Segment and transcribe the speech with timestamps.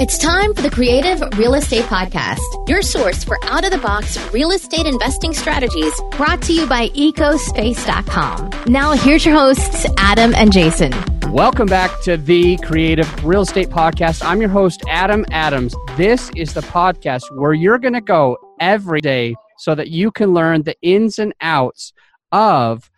[0.00, 4.16] It's time for the Creative Real Estate Podcast, your source for out of the box
[4.32, 8.50] real estate investing strategies brought to you by ecospace.com.
[8.66, 10.94] Now, here's your hosts, Adam and Jason.
[11.30, 14.24] Welcome back to the Creative Real Estate Podcast.
[14.24, 15.74] I'm your host, Adam Adams.
[15.98, 20.32] This is the podcast where you're going to go every day so that you can
[20.32, 21.92] learn the ins and outs
[22.32, 22.89] of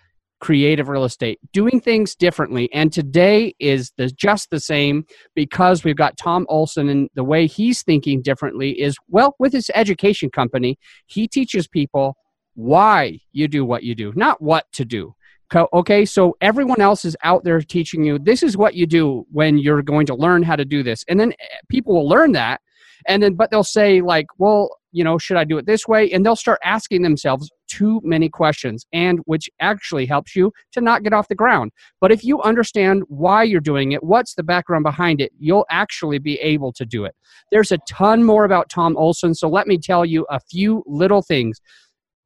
[0.42, 2.68] creative real estate, doing things differently.
[2.74, 5.06] And today is the, just the same
[5.36, 9.70] because we've got Tom Olson and the way he's thinking differently is well, with his
[9.74, 12.16] education company, he teaches people
[12.54, 15.14] why you do what you do, not what to do.
[15.54, 19.58] Okay, so everyone else is out there teaching you this is what you do when
[19.58, 21.04] you're going to learn how to do this.
[21.08, 22.62] And then eh, people will learn that.
[23.06, 26.10] And then, but they'll say, like, well, you know, should I do it this way?
[26.10, 31.02] And they'll start asking themselves too many questions, and which actually helps you to not
[31.02, 31.72] get off the ground.
[32.00, 36.18] But if you understand why you're doing it, what's the background behind it, you'll actually
[36.18, 37.14] be able to do it.
[37.50, 41.22] There's a ton more about Tom Olson, so let me tell you a few little
[41.22, 41.60] things.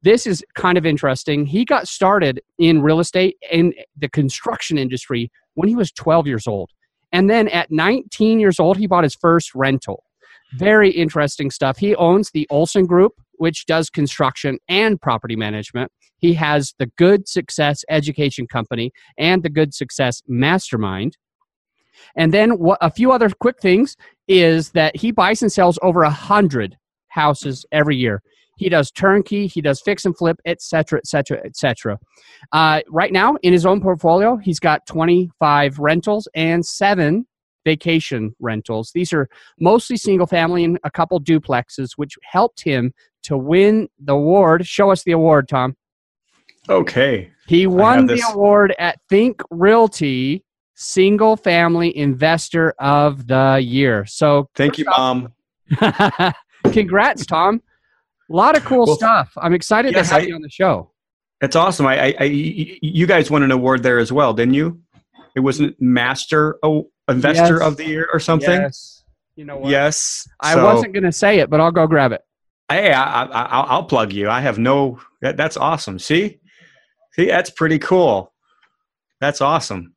[0.03, 1.45] This is kind of interesting.
[1.45, 6.45] He got started in real estate in the construction industry when he was 12 years
[6.45, 6.71] old.
[7.11, 10.03] And then at 19 years old, he bought his first rental.
[10.53, 11.77] Very interesting stuff.
[11.77, 15.91] He owns the Olson Group, which does construction and property management.
[16.17, 21.17] He has the Good Success Education Company and the Good Success Mastermind.
[22.15, 23.95] And then what, a few other quick things
[24.27, 26.77] is that he buys and sells over a hundred
[27.09, 28.21] houses every year.
[28.57, 31.99] He does turnkey, he does fix and flip, etc., etc., etc.
[32.53, 37.27] Right now, in his own portfolio, he's got 25 rentals and seven
[37.67, 38.91] vacation rentals.
[38.93, 39.27] These are
[39.59, 44.65] mostly single family and a couple duplexes, which helped him to win the award.
[44.65, 45.75] Show us the award, Tom.
[46.69, 47.29] Okay.
[47.45, 50.45] He won the award at Think Realty
[50.75, 54.05] Single Family Investor of the Year.
[54.05, 55.33] So thank you, Mom.
[56.71, 57.61] Congrats, Tom.
[58.31, 59.33] A lot of cool well, stuff.
[59.37, 60.91] I'm excited yes, to have I, you on the show.
[61.41, 61.85] It's awesome.
[61.85, 64.79] I, I, I, you guys won an award there as well, didn't you?
[65.35, 66.57] It wasn't Master
[67.09, 67.61] investor yes.
[67.61, 68.61] of the year or something?
[68.61, 69.03] Yes.
[69.35, 69.69] You know what?
[69.69, 70.27] Yes.
[70.39, 72.21] I so, wasn't going to say it, but I'll go grab it.
[72.69, 74.29] Hey, I, will plug you.
[74.29, 74.99] I have no.
[75.21, 75.99] That, that's awesome.
[75.99, 76.39] See,
[77.13, 78.33] see, that's pretty cool.
[79.21, 79.93] That's awesome.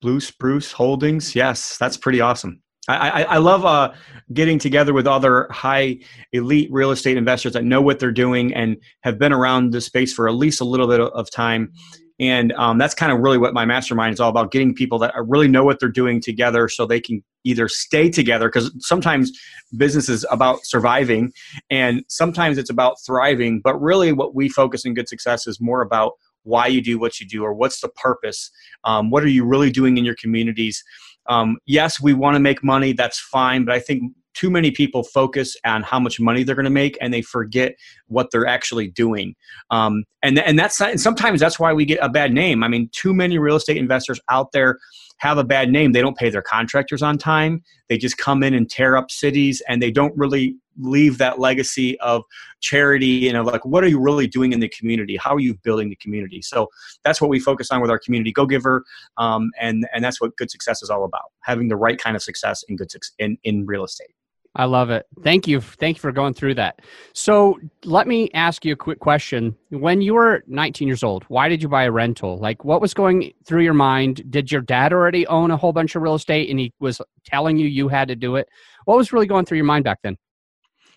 [0.00, 1.34] Blue Spruce Holdings.
[1.34, 2.62] Yes, that's pretty awesome.
[2.86, 3.92] I, I, I love uh,
[4.32, 5.98] getting together with other high
[6.32, 10.14] elite real estate investors that know what they're doing and have been around the space
[10.14, 11.72] for at least a little bit of time
[12.20, 15.14] and um, that's kind of really what my mastermind is all about getting people that
[15.26, 19.30] really know what they're doing together so they can either stay together because sometimes
[19.76, 21.32] business is about surviving
[21.70, 25.80] and sometimes it's about thriving but really what we focus in good success is more
[25.80, 26.12] about
[26.42, 28.50] why you do what you do or what's the purpose.
[28.84, 30.82] Um, what are you really doing in your communities?
[31.26, 35.02] Um, yes we want to make money that's fine but i think too many people
[35.02, 37.74] focus on how much money they're going to make and they forget
[38.06, 39.34] what they're actually doing.
[39.70, 42.62] Um, and, and that's and sometimes that's why we get a bad name.
[42.62, 44.78] I mean too many real estate investors out there
[45.18, 45.90] have a bad name.
[45.90, 47.64] They don't pay their contractors on time.
[47.88, 51.98] They just come in and tear up cities and they don't really leave that legacy
[51.98, 52.22] of
[52.60, 55.16] charity and of like what are you really doing in the community?
[55.16, 56.42] How are you building the community?
[56.42, 56.68] So
[57.02, 58.84] that's what we focus on with our community go giver
[59.16, 62.22] um, and and that's what good success is all about having the right kind of
[62.22, 62.88] success in good
[63.18, 64.14] in, in real estate
[64.54, 65.06] I love it.
[65.22, 65.60] Thank you.
[65.60, 66.80] Thank you for going through that.
[67.12, 69.56] So let me ask you a quick question.
[69.70, 72.38] When you were 19 years old, why did you buy a rental?
[72.38, 74.22] Like, what was going through your mind?
[74.30, 77.56] Did your dad already own a whole bunch of real estate and he was telling
[77.56, 78.48] you you had to do it?
[78.84, 80.16] What was really going through your mind back then?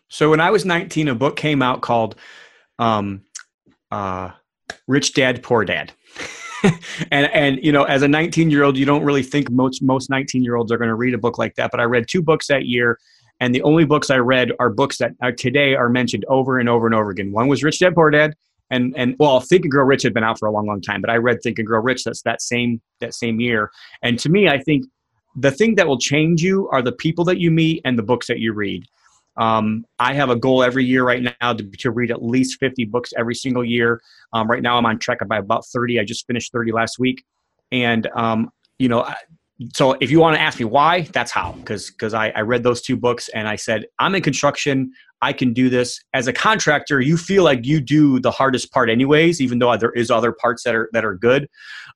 [0.08, 2.16] So when I was 19, a book came out called
[2.80, 3.22] um,
[3.92, 4.32] uh,
[4.88, 5.94] Rich Dad, Poor Dad.
[7.12, 10.12] and and you know as a 19 year old you don't really think most most
[10.12, 12.22] 19 year olds are going to read a book like that but i read two
[12.22, 13.00] books that year
[13.42, 16.70] and the only books I read are books that are today are mentioned over and
[16.70, 17.32] over and over again.
[17.32, 18.36] One was Rich Dad Poor Dad,
[18.70, 21.02] and and well, Think and Grow Rich had been out for a long, long time,
[21.02, 22.04] but I read Think and Grow Rich.
[22.04, 23.72] That's that same that same year.
[24.04, 24.86] And to me, I think
[25.36, 28.28] the thing that will change you are the people that you meet and the books
[28.28, 28.86] that you read.
[29.38, 32.84] Um, I have a goal every year right now to, to read at least 50
[32.86, 34.02] books every single year.
[34.34, 36.00] Um, right now, I'm on track by about 30.
[36.00, 37.24] I just finished 30 last week,
[37.72, 39.10] and um, you know,
[39.74, 41.54] so if you want to ask me why, that's how.
[41.54, 44.92] Because because I, I read those two books and I said I'm in construction.
[45.22, 47.00] I can do this as a contractor.
[47.00, 50.64] You feel like you do the hardest part anyways, even though there is other parts
[50.64, 51.48] that are that are good.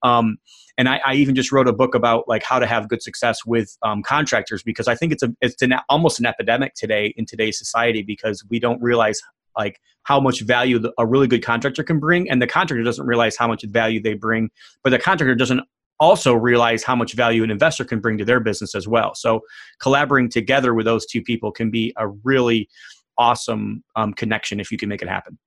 [0.03, 0.37] Um,
[0.77, 3.45] and I, I, even just wrote a book about like how to have good success
[3.45, 7.25] with um, contractors because I think it's a it's an, almost an epidemic today in
[7.25, 9.19] today's society because we don't realize
[9.57, 13.37] like how much value a really good contractor can bring and the contractor doesn't realize
[13.37, 14.49] how much value they bring
[14.83, 15.61] but the contractor doesn't
[15.99, 19.15] also realize how much value an investor can bring to their business as well.
[19.15, 19.41] So
[19.79, 22.69] collaborating together with those two people can be a really
[23.17, 25.37] awesome um, connection if you can make it happen.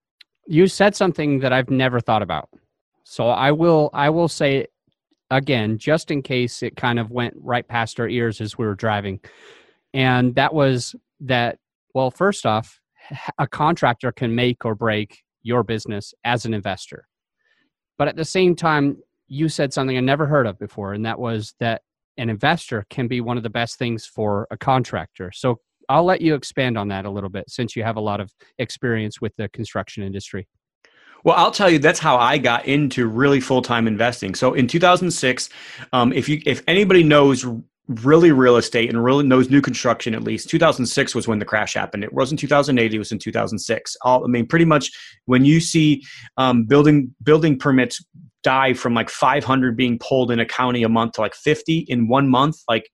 [0.46, 2.48] You said something that I've never thought about.
[3.04, 4.66] So I will I will say
[5.30, 8.74] again, just in case it kind of went right past our ears as we were
[8.74, 9.20] driving.
[9.92, 11.58] And that was that
[11.94, 12.80] well, first off,
[13.38, 17.08] a contractor can make or break your business as an investor.
[17.96, 18.98] But at the same time,
[19.28, 21.82] you said something I never heard of before, and that was that
[22.16, 25.30] an investor can be one of the best things for a contractor.
[25.32, 28.20] So I'll let you expand on that a little bit since you have a lot
[28.20, 30.48] of experience with the construction industry.
[31.24, 34.34] Well, I'll tell you that's how I got into really full time investing.
[34.34, 35.48] So in 2006,
[35.92, 37.44] um, if you if anybody knows
[37.88, 40.50] really real estate and really knows new construction at least.
[40.50, 42.04] 2006 was when the crash happened.
[42.04, 44.90] It wasn't 2008 it was in 2006 all i mean pretty much
[45.24, 46.02] when you see
[46.36, 48.04] um, building building permits
[48.42, 52.08] die from like 500 being pulled in a county a month to like 50 in
[52.08, 52.88] one month like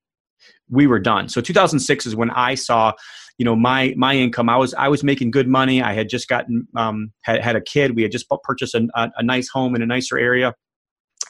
[0.70, 1.28] we were done.
[1.28, 2.92] So 2006 is when i saw
[3.38, 4.48] you know my my income.
[4.48, 5.82] I was i was making good money.
[5.82, 7.96] I had just gotten um, had, had a kid.
[7.96, 10.54] We had just purchased a, a, a nice home in a nicer area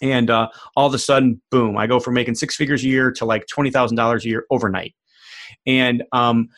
[0.05, 3.11] and uh, all of a sudden boom i go from making six figures a year
[3.11, 4.95] to like $20000 a year overnight
[5.67, 6.49] and um,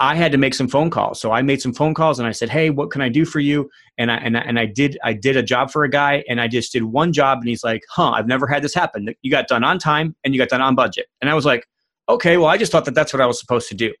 [0.00, 1.20] I had to make some phone calls.
[1.20, 3.40] So I made some phone calls and I said, "Hey, what can I do for
[3.40, 3.68] you?"
[3.98, 6.40] And I and I, and I did I did a job for a guy and
[6.40, 9.08] I just did one job and he's like, "Huh, I've never had this happen.
[9.22, 11.66] You got done on time and you got done on budget." And I was like,
[12.08, 13.92] "Okay, well, I just thought that that's what I was supposed to do."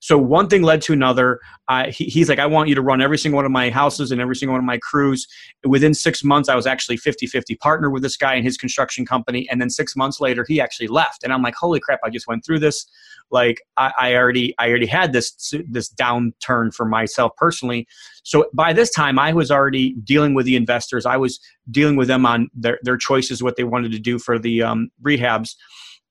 [0.00, 1.40] So one thing led to another.
[1.68, 4.10] Uh, he, he's like, I want you to run every single one of my houses
[4.10, 5.26] and every single one of my crews.
[5.64, 9.04] Within six months, I was actually 50 50 partner with this guy in his construction
[9.04, 9.46] company.
[9.50, 11.22] And then six months later, he actually left.
[11.22, 12.86] And I'm like, holy crap, I just went through this.
[13.30, 17.86] Like I, I already, I already had this this downturn for myself personally.
[18.24, 21.06] So by this time, I was already dealing with the investors.
[21.06, 21.38] I was
[21.70, 24.90] dealing with them on their, their choices, what they wanted to do for the um,
[25.02, 25.54] rehabs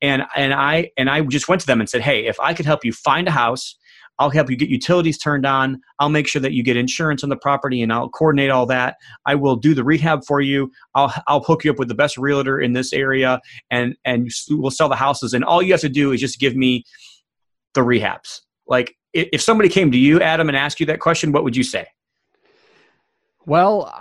[0.01, 2.65] and and I and I just went to them and said, "Hey, if I could
[2.65, 3.75] help you find a house,
[4.19, 5.81] I'll help you get utilities turned on.
[5.99, 8.97] I'll make sure that you get insurance on the property, and I'll coordinate all that.
[9.25, 10.71] I will do the rehab for you.
[10.93, 13.39] I'll I'll hook you up with the best realtor in this area,
[13.71, 15.33] and and we'll sell the houses.
[15.33, 16.83] And all you have to do is just give me
[17.73, 18.41] the rehabs.
[18.67, 21.63] Like if somebody came to you, Adam, and asked you that question, what would you
[21.63, 21.87] say?
[23.45, 23.91] Well,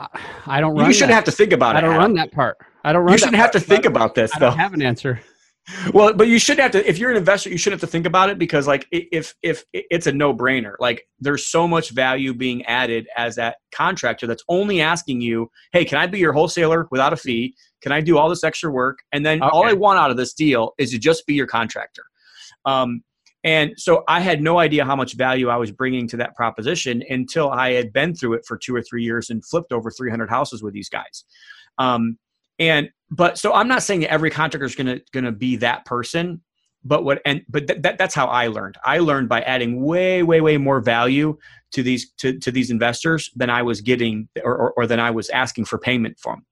[0.47, 0.77] I don't.
[0.77, 1.15] Run You shouldn't that.
[1.15, 1.79] have to think about I it.
[1.79, 2.03] I don't Adam.
[2.03, 2.59] run that part.
[2.85, 3.13] I don't run.
[3.13, 4.35] You shouldn't have to think about this.
[4.35, 4.51] I though.
[4.51, 5.21] don't have an answer
[5.93, 8.07] well but you shouldn't have to if you're an investor you shouldn't have to think
[8.07, 10.75] about it because like if if it's a no-brainer.
[10.79, 15.85] Like there's so much value being added as that contractor that's only asking you hey
[15.85, 17.55] can i be your wholesaler without a fee?
[17.83, 18.99] Can i do all this extra work?
[19.13, 19.51] And then okay.
[19.53, 22.05] all i want out of this deal is to just be your contractor.
[22.65, 23.03] Um,
[23.45, 27.05] and so i had no idea how much value i was bringing to that proposition
[27.09, 30.29] until i had been through it for two or three years and flipped over 300
[30.29, 31.25] houses with these guys.
[31.79, 32.19] Um,
[32.59, 36.43] and but so I'm not saying that every contractor is gonna gonna be that person,
[36.85, 38.77] but what and but th- that, that's how I learned.
[38.85, 41.39] I learned by adding way way way more value
[41.73, 45.11] to these to, to these investors than I was getting or, or, or than I
[45.11, 46.45] was asking for payment from.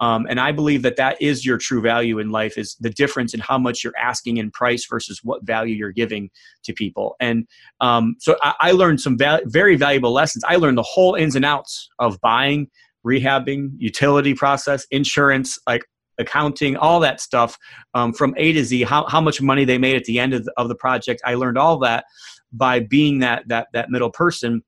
[0.00, 3.34] Um, and I believe that that is your true value in life is the difference
[3.34, 6.30] in how much you're asking in price versus what value you're giving
[6.64, 7.16] to people.
[7.18, 7.48] And
[7.80, 10.44] um, so I, I, learned some val- very valuable lessons.
[10.44, 12.70] I learned the whole ins and outs of buying,
[13.06, 15.84] rehabbing, utility process, insurance, like
[16.18, 17.56] accounting, all that stuff
[17.94, 18.82] um, from A to Z.
[18.82, 21.22] How, how much money they made at the end of the, of the project.
[21.24, 22.04] I learned all that
[22.52, 24.62] by being that that that middle person.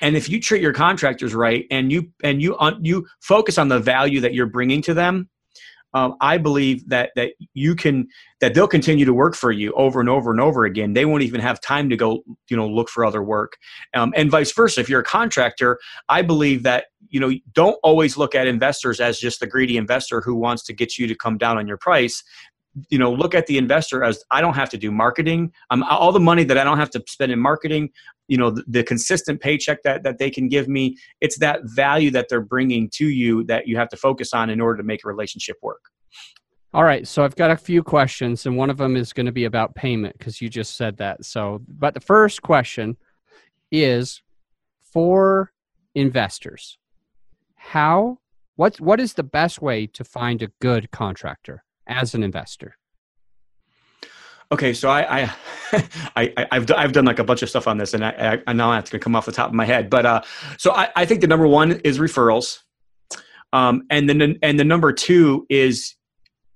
[0.00, 3.68] And if you treat your contractors right and you and you on, you focus on
[3.68, 5.28] the value that you're bringing to them,
[5.94, 8.06] um, I believe that that you can
[8.40, 10.94] that they'll continue to work for you over and over and over again.
[10.94, 13.56] They won't even have time to go, you know, look for other work,
[13.94, 14.80] um, and vice versa.
[14.80, 19.18] If you're a contractor, I believe that you know don't always look at investors as
[19.18, 22.22] just the greedy investor who wants to get you to come down on your price
[22.88, 25.52] you know look at the investor as i don't have to do marketing.
[25.70, 27.90] Um, all the money that i don't have to spend in marketing
[28.28, 32.10] you know the, the, consistent paycheck that, that they can give me it's that value
[32.12, 35.04] that they're bringing to you that you have to focus on in order to make
[35.04, 35.84] a relationship work.
[36.74, 39.32] All right so i've got a few questions and one of them is going to
[39.32, 41.24] be about payment because you just said that.
[41.24, 42.96] So but the first question
[43.70, 44.22] is
[44.82, 45.52] for
[45.94, 46.78] investors
[47.54, 48.18] how
[48.56, 52.76] what what is the best way to find a good contractor as an investor?
[54.52, 55.34] Okay, so I, I,
[56.16, 58.76] I, have I've done like a bunch of stuff on this, and I, I now
[58.78, 59.88] it's to come off the top of my head.
[59.88, 60.22] But uh,
[60.58, 62.58] so I, I think the number one is referrals,
[63.54, 65.94] um, and then and the number two is,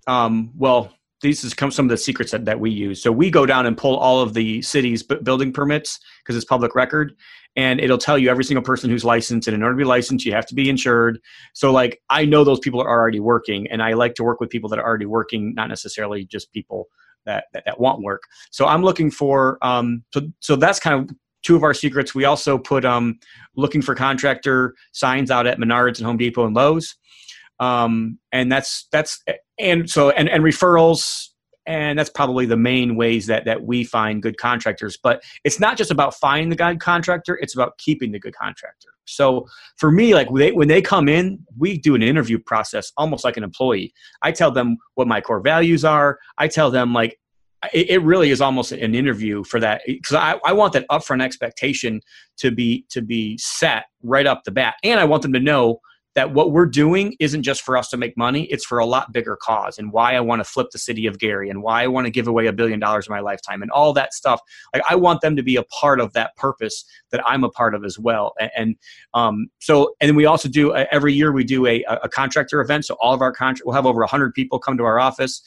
[0.07, 0.93] um, well,
[1.23, 3.03] these is come some of the secrets that, that we use.
[3.03, 6.75] So we go down and pull all of the city's building permits because it's public
[6.75, 7.15] record,
[7.57, 9.49] and it'll tell you every single person who's licensed.
[9.49, 11.19] And in order to be licensed, you have to be insured.
[11.55, 14.51] So like I know those people are already working, and I like to work with
[14.51, 16.89] people that are already working, not necessarily just people
[17.25, 18.23] that that, that want work.
[18.51, 22.15] So I'm looking for um, so so that's kind of two of our secrets.
[22.15, 23.19] We also put um,
[23.57, 26.97] looking for contractor signs out at Menards and Home Depot and Lowe's
[27.61, 29.23] um, and that's that's
[29.59, 31.29] and so and, and referrals
[31.67, 34.97] and that's probably the main ways that that we find good contractors.
[35.03, 38.89] But it's not just about finding the good contractor it's about keeping the good contractor.
[39.05, 39.47] So
[39.77, 43.25] for me like when they, when they come in we do an interview process almost
[43.25, 43.93] like an employee.
[44.23, 46.19] I tell them what my core values are.
[46.39, 47.19] I tell them like
[47.73, 51.23] it, it really is almost an interview for that because I, I want that upfront
[51.23, 52.01] expectation
[52.39, 54.75] to be to be set right up the bat.
[54.83, 55.81] And i want them to know
[56.17, 59.13] that what we're doing isn't just for us to make money, it's for a lot
[59.13, 61.87] bigger cause and why I want to flip the city of Gary and why I
[61.87, 64.41] want to give away a billion dollars in my lifetime and all that stuff.
[64.75, 67.75] Like I want them to be a part of that purpose that I'm a part
[67.75, 68.33] of as well.
[68.41, 68.77] And, and
[69.13, 72.87] um, so, and we also do uh, every year we do a, a contractor event.
[72.87, 75.43] So all of our contract, we'll have over 100 people come to our office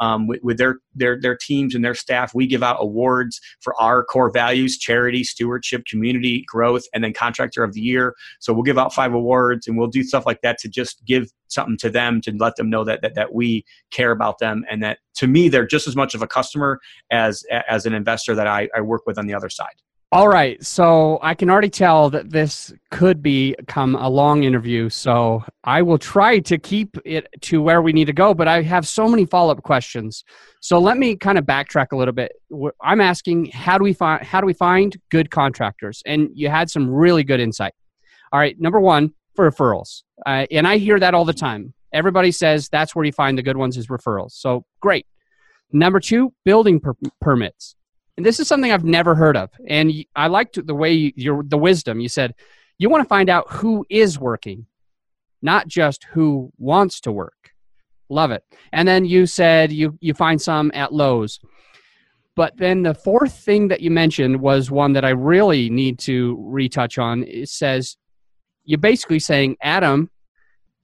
[0.00, 2.34] um, with, with, their their their teams and their staff.
[2.34, 7.62] We give out awards for our core values: charity, stewardship, community growth, and then contractor
[7.62, 8.14] of the year.
[8.40, 11.30] So we'll give out five awards, and we'll do stuff like that to just give
[11.48, 14.82] something to them to let them know that that, that we care about them and
[14.82, 16.78] that to me they're just as much of a customer
[17.10, 19.74] as as an investor that I, I work with on the other side.
[20.10, 20.64] All right.
[20.64, 24.88] So I can already tell that this could become a long interview.
[24.88, 28.62] So I will try to keep it to where we need to go, but I
[28.62, 30.24] have so many follow up questions.
[30.62, 32.32] So let me kind of backtrack a little bit.
[32.82, 36.02] I'm asking how do we find how do we find good contractors?
[36.06, 37.74] And you had some really good insight.
[38.32, 38.58] All right.
[38.58, 40.04] Number one, for referrals.
[40.24, 41.74] Uh, and I hear that all the time.
[41.92, 44.32] Everybody says that's where you find the good ones is referrals.
[44.32, 45.06] So great.
[45.70, 47.76] Number two, building per- permits
[48.18, 49.48] and this is something I've never heard of.
[49.68, 52.34] And I liked the way you, your the wisdom you said.
[52.76, 54.66] You want to find out who is working,
[55.40, 57.52] not just who wants to work.
[58.08, 58.42] Love it.
[58.72, 61.38] And then you said you you find some at Lowe's.
[62.34, 66.36] But then the fourth thing that you mentioned was one that I really need to
[66.40, 67.22] retouch on.
[67.22, 67.96] It says
[68.64, 70.10] you're basically saying, Adam,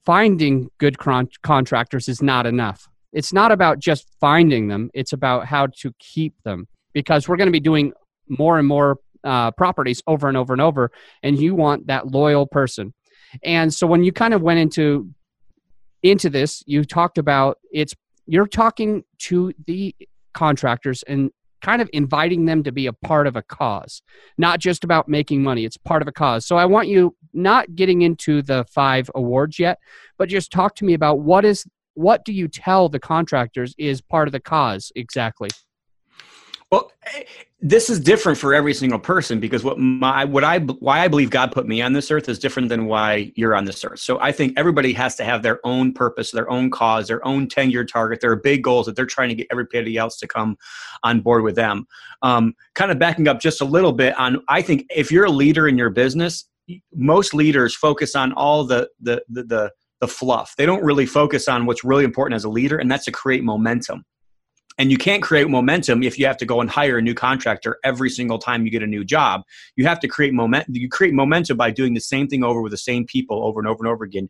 [0.06, 2.88] finding good con- contractors is not enough.
[3.12, 7.48] It's not about just finding them, it's about how to keep them because we're going
[7.48, 7.92] to be doing
[8.28, 10.90] more and more uh, properties over and over and over,
[11.22, 12.94] and you want that loyal person.
[13.42, 15.10] And so when you kind of went into
[16.02, 17.94] into this, you talked about it's
[18.26, 19.94] you're talking to the
[20.32, 21.30] contractors and
[21.62, 24.02] kind of inviting them to be a part of a cause,
[24.36, 25.64] not just about making money.
[25.64, 26.44] It's part of a cause.
[26.44, 29.78] So I want you not getting into the five awards yet,
[30.18, 34.02] but just talk to me about what is what do you tell the contractors is
[34.02, 35.48] part of the cause exactly?
[36.70, 36.90] Well,
[37.60, 41.30] this is different for every single person because what my what I why I believe
[41.30, 44.00] God put me on this earth is different than why you're on this earth.
[44.00, 47.46] So I think everybody has to have their own purpose, their own cause, their own
[47.46, 50.56] 10-year target, their big goals that they're trying to get everybody else to come
[51.02, 51.86] on board with them.
[52.22, 55.30] Um, kind of backing up just a little bit on I think if you're a
[55.30, 56.46] leader in your business,
[56.92, 60.54] most leaders focus on all the the the, the the fluff.
[60.56, 63.42] They don't really focus on what's really important as a leader, and that's to create
[63.42, 64.04] momentum.
[64.76, 67.78] And you can't create momentum if you have to go and hire a new contractor
[67.84, 69.42] every single time you get a new job.
[69.76, 70.74] You have to create momentum.
[70.74, 73.68] You create momentum by doing the same thing over with the same people over and
[73.68, 74.28] over and over again.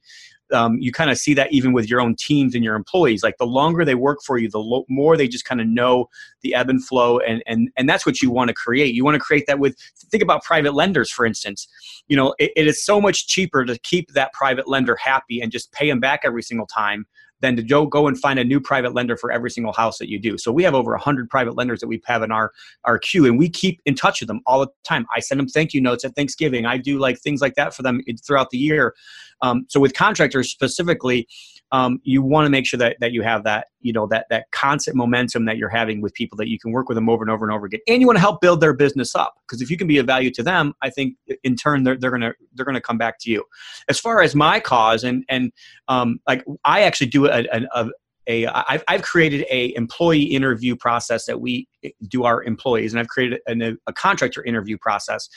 [0.53, 3.23] Um, you kind of see that even with your own teams and your employees.
[3.23, 6.11] Like the longer they work for you, the lo- more they just kind of know
[6.43, 8.95] the ebb and flow, and and and that's what you want to create.
[8.95, 9.77] You want to create that with.
[10.11, 11.67] Think about private lenders, for instance.
[12.09, 15.51] You know, it, it is so much cheaper to keep that private lender happy and
[15.51, 17.07] just pay them back every single time
[17.41, 20.09] than to go, go and find a new private lender for every single house that
[20.09, 20.39] you do.
[20.39, 22.53] So we have over 100 private lenders that we have in our,
[22.85, 25.07] our queue, and we keep in touch with them all the time.
[25.15, 26.67] I send them thank you notes at Thanksgiving.
[26.67, 28.95] I do like things like that for them throughout the year.
[29.43, 31.29] Um, so with contractors specifically,
[31.73, 34.51] um, you want to make sure that, that you have that you know that that
[34.51, 37.31] constant momentum that you're having with people that you can work with them over and
[37.31, 39.71] over and over again and you want to help build their business up because if
[39.71, 41.15] you can be of value to them i think
[41.45, 43.45] in turn they're, they're gonna they're gonna come back to you
[43.89, 45.53] as far as my cause and and
[45.89, 47.91] um, like i actually do a, a,
[48.29, 51.69] a I've, I've created a employee interview process that we
[52.09, 55.29] do our employees and i've created a, a contractor interview process.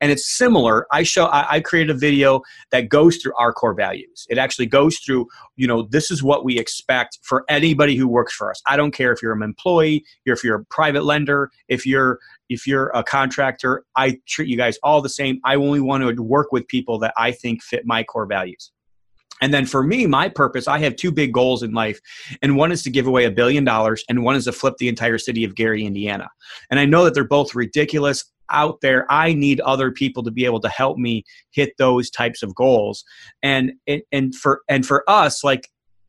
[0.00, 0.86] And it's similar.
[0.92, 2.42] I show I, I created a video
[2.72, 4.26] that goes through our core values.
[4.28, 8.34] It actually goes through you know this is what we expect for anybody who works
[8.34, 8.60] for us.
[8.66, 12.18] I don't care if you're an employee if you're a private lender if you're
[12.50, 15.40] if you're a contractor i treat you guys all the same.
[15.44, 18.73] I only want to work with people that i think fit my core values
[19.40, 22.00] And then for me, my purpose, I have two big goals in life.
[22.42, 24.88] And one is to give away a billion dollars, and one is to flip the
[24.88, 26.28] entire city of Gary, Indiana.
[26.70, 29.10] And I know that they're both ridiculous out there.
[29.10, 33.04] I need other people to be able to help me hit those types of goals.
[33.42, 33.72] And
[34.12, 35.68] and for and for us, like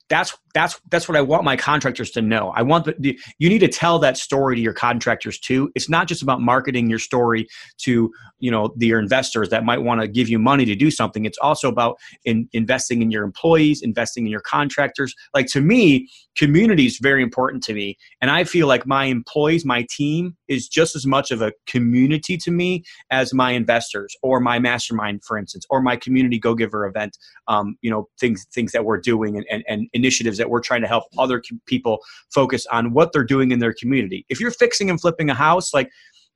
[0.09, 2.51] that's that's that's what I want my contractors to know.
[2.55, 5.71] I want the, you need to tell that story to your contractors too.
[5.75, 7.47] It's not just about marketing your story
[7.79, 10.91] to you know the, your investors that might want to give you money to do
[10.91, 11.25] something.
[11.25, 15.13] It's also about in, investing in your employees, investing in your contractors.
[15.33, 19.65] Like to me, community is very important to me, and I feel like my employees,
[19.65, 24.39] my team, is just as much of a community to me as my investors or
[24.39, 27.17] my mastermind, for instance, or my community go giver event.
[27.47, 30.81] Um, you know things things that we're doing and, and, and initiatives that we're trying
[30.81, 31.99] to help other people
[32.33, 34.25] focus on what they're doing in their community.
[34.29, 35.89] If you're fixing and flipping a house, like,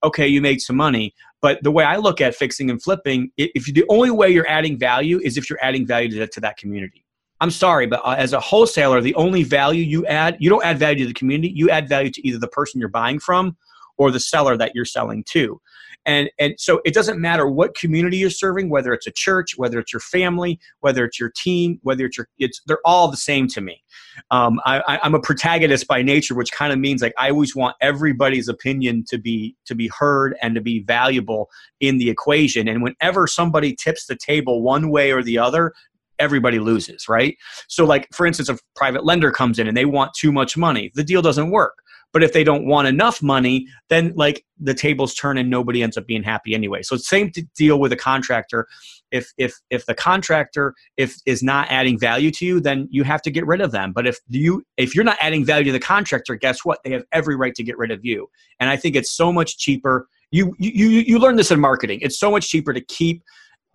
[0.04, 1.14] okay, you made some money.
[1.42, 4.48] But the way I look at fixing and flipping, if you, the only way you're
[4.48, 7.06] adding value is if you're adding value to, to that community.
[7.42, 10.78] I'm sorry, but uh, as a wholesaler, the only value you add, you don't add
[10.78, 11.54] value to the community.
[11.56, 13.56] You add value to either the person you're buying from
[14.00, 15.62] or the seller that you're selling to
[16.06, 19.80] and and so it doesn't matter what community you're serving whether it's a church whether
[19.80, 23.48] it's your family whether it's your team whether it's your it's they're all the same
[23.48, 23.84] to me
[24.32, 27.76] um, I, i'm a protagonist by nature which kind of means like i always want
[27.82, 32.82] everybody's opinion to be to be heard and to be valuable in the equation and
[32.82, 35.74] whenever somebody tips the table one way or the other
[36.20, 37.38] everybody loses, right?
[37.70, 40.92] So, like for instance, a private lender comes in and they want too much money,
[40.94, 41.82] the deal doesn't work.
[42.12, 45.98] But if they don't want enough money, then like the tables turn and nobody ends
[45.98, 46.82] up being happy anyway.
[46.82, 48.68] So same to deal with a contractor.
[49.12, 53.22] If if if the contractor if is not adding value to you, then you have
[53.24, 53.92] to get rid of them.
[53.94, 56.80] But if you if you're not adding value to the contractor, guess what?
[56.84, 58.30] They have every right to get rid of you.
[58.60, 60.08] And I think it's so much cheaper.
[60.32, 62.00] You you you learn this in marketing.
[62.02, 63.24] It's so much cheaper to keep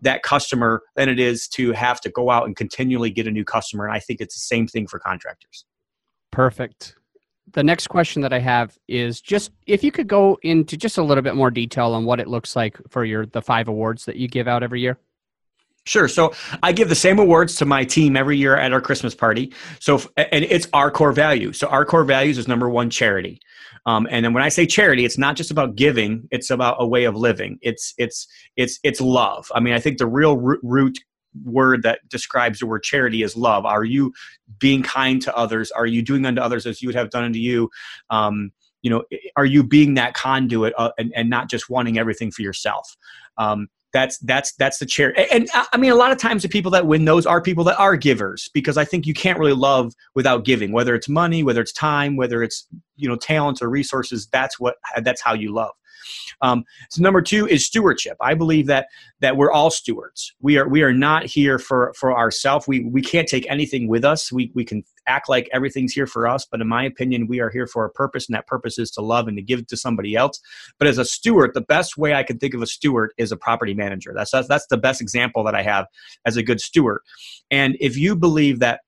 [0.00, 3.45] that customer than it is to have to go out and continually get a new
[3.45, 3.87] customer.
[3.87, 5.64] And I think it's the same thing for contractors.
[6.31, 6.97] Perfect
[7.55, 11.03] the next question that I have is just if you could go into just a
[11.03, 14.17] little bit more detail on what it looks like for your the five awards that
[14.17, 14.99] you give out every year.
[15.87, 16.09] Sure.
[16.09, 16.33] So
[16.63, 19.53] I give the same awards to my team every year at our Christmas party.
[19.81, 21.53] So and it's our core value.
[21.53, 23.41] So our core values is number one charity.
[23.87, 26.87] Um, and then when I say charity, it's not just about giving; it's about a
[26.87, 27.59] way of living.
[27.61, 29.51] It's it's it's it's love.
[29.55, 30.99] I mean, I think the real root
[31.44, 33.64] word that describes the word charity is love.
[33.64, 34.12] Are you
[34.59, 35.70] being kind to others?
[35.70, 37.70] Are you doing unto others as you would have done unto you?
[38.11, 39.03] Um, you know,
[39.37, 42.97] are you being that conduit uh, and, and not just wanting everything for yourself?
[43.38, 46.49] Um, that's that's that's the chair and, and i mean a lot of times the
[46.49, 49.55] people that win those are people that are givers because i think you can't really
[49.55, 52.66] love without giving whether it's money whether it's time whether it's
[52.97, 55.70] you know talents or resources that's what that's how you love
[56.40, 58.17] um, so number two is stewardship.
[58.21, 58.87] I believe that
[59.21, 60.33] that we're all stewards.
[60.40, 62.67] We are we are not here for for ourselves.
[62.69, 64.33] We we can't take anything with us.
[64.33, 67.51] We we can act like everything's here for us, but in my opinion, we are
[67.51, 70.14] here for a purpose, and that purpose is to love and to give to somebody
[70.14, 70.40] else.
[70.79, 73.37] But as a steward, the best way I can think of a steward is a
[73.37, 74.12] property manager.
[74.14, 75.87] That's that's, that's the best example that I have
[76.25, 77.01] as a good steward.
[77.51, 78.81] And if you believe that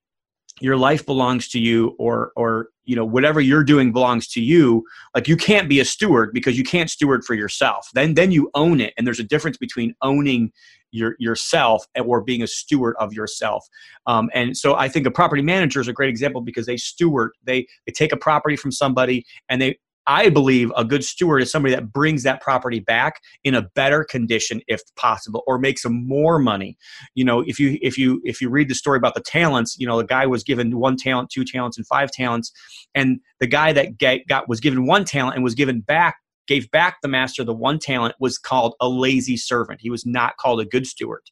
[0.60, 4.84] your life belongs to you or or you know whatever you're doing belongs to you
[5.14, 7.88] like you can't be a steward because you can't steward for yourself.
[7.92, 10.52] Then then you own it and there's a difference between owning
[10.92, 13.66] your yourself or being a steward of yourself.
[14.06, 17.32] Um, and so i think a property manager is a great example because they steward
[17.44, 21.50] they they take a property from somebody and they I believe a good steward is
[21.50, 26.06] somebody that brings that property back in a better condition if possible or makes them
[26.06, 26.76] more money.
[27.14, 29.86] You know, if you if you if you read the story about the talents, you
[29.86, 32.52] know, the guy was given one talent, two talents and five talents
[32.94, 36.16] and the guy that got was given one talent and was given back
[36.46, 39.80] gave back the master the one talent was called a lazy servant.
[39.80, 41.22] He was not called a good steward.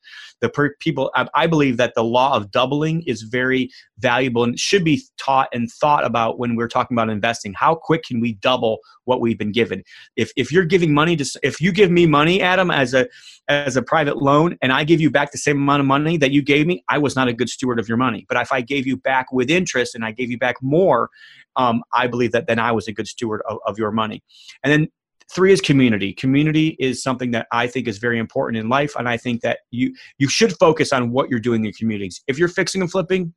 [0.41, 4.59] The per- people, I, I believe that the law of doubling is very valuable and
[4.59, 7.55] should be taught and thought about when we're talking about investing.
[7.55, 9.83] How quick can we double what we've been given?
[10.17, 13.09] If if you're giving money to, if you give me money, Adam, as a
[13.49, 16.31] as a private loan, and I give you back the same amount of money that
[16.31, 18.25] you gave me, I was not a good steward of your money.
[18.29, 21.11] But if I gave you back with interest and I gave you back more,
[21.57, 24.23] um, I believe that then I was a good steward of, of your money.
[24.63, 24.89] And then
[25.33, 26.13] three is community.
[26.13, 29.61] Community is something that i think is very important in life and i think that
[29.71, 32.23] you you should focus on what you're doing in communities.
[32.27, 33.35] If you're fixing and flipping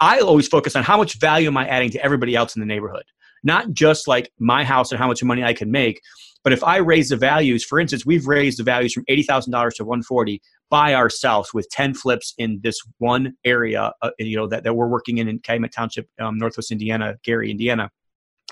[0.00, 2.66] i always focus on how much value am i adding to everybody else in the
[2.66, 3.04] neighborhood.
[3.42, 6.00] Not just like my house and how much money i can make
[6.42, 9.84] but if i raise the values for instance we've raised the values from $80000 to
[9.84, 14.74] 140 by ourselves with 10 flips in this one area uh, you know that, that
[14.74, 17.90] we're working in in calumet township um, northwest indiana gary indiana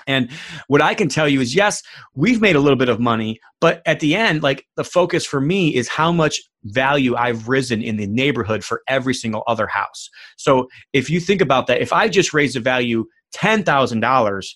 [0.07, 0.29] And
[0.67, 1.81] what I can tell you is, yes,
[2.15, 5.41] we've made a little bit of money, but at the end, like the focus for
[5.41, 10.09] me is how much value I've risen in the neighborhood for every single other house.
[10.37, 14.47] So if you think about that, if I just raised the value $10,000,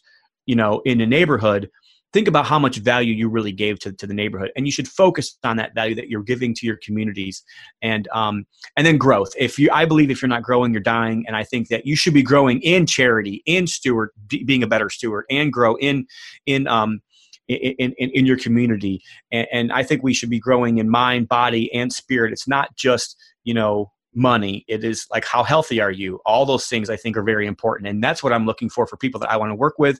[0.45, 1.69] you know, in a neighborhood,
[2.13, 4.87] think about how much value you really gave to, to the neighborhood and you should
[4.87, 7.43] focus on that value that you're giving to your communities.
[7.81, 8.45] And um,
[8.77, 9.33] and then growth.
[9.37, 11.95] If you i believe if you're not growing you're dying and i think that you
[11.95, 16.05] should be growing in charity in steward being a better steward and grow in
[16.45, 17.01] in um,
[17.47, 19.01] in, in, in your community.
[19.31, 22.31] And, and i think we should be growing in mind body and spirit.
[22.31, 26.19] It's not just you know money it is like how healthy are you?
[26.25, 28.97] All those things i think are very important and that's what i'm looking for for
[28.97, 29.99] people that i want to work with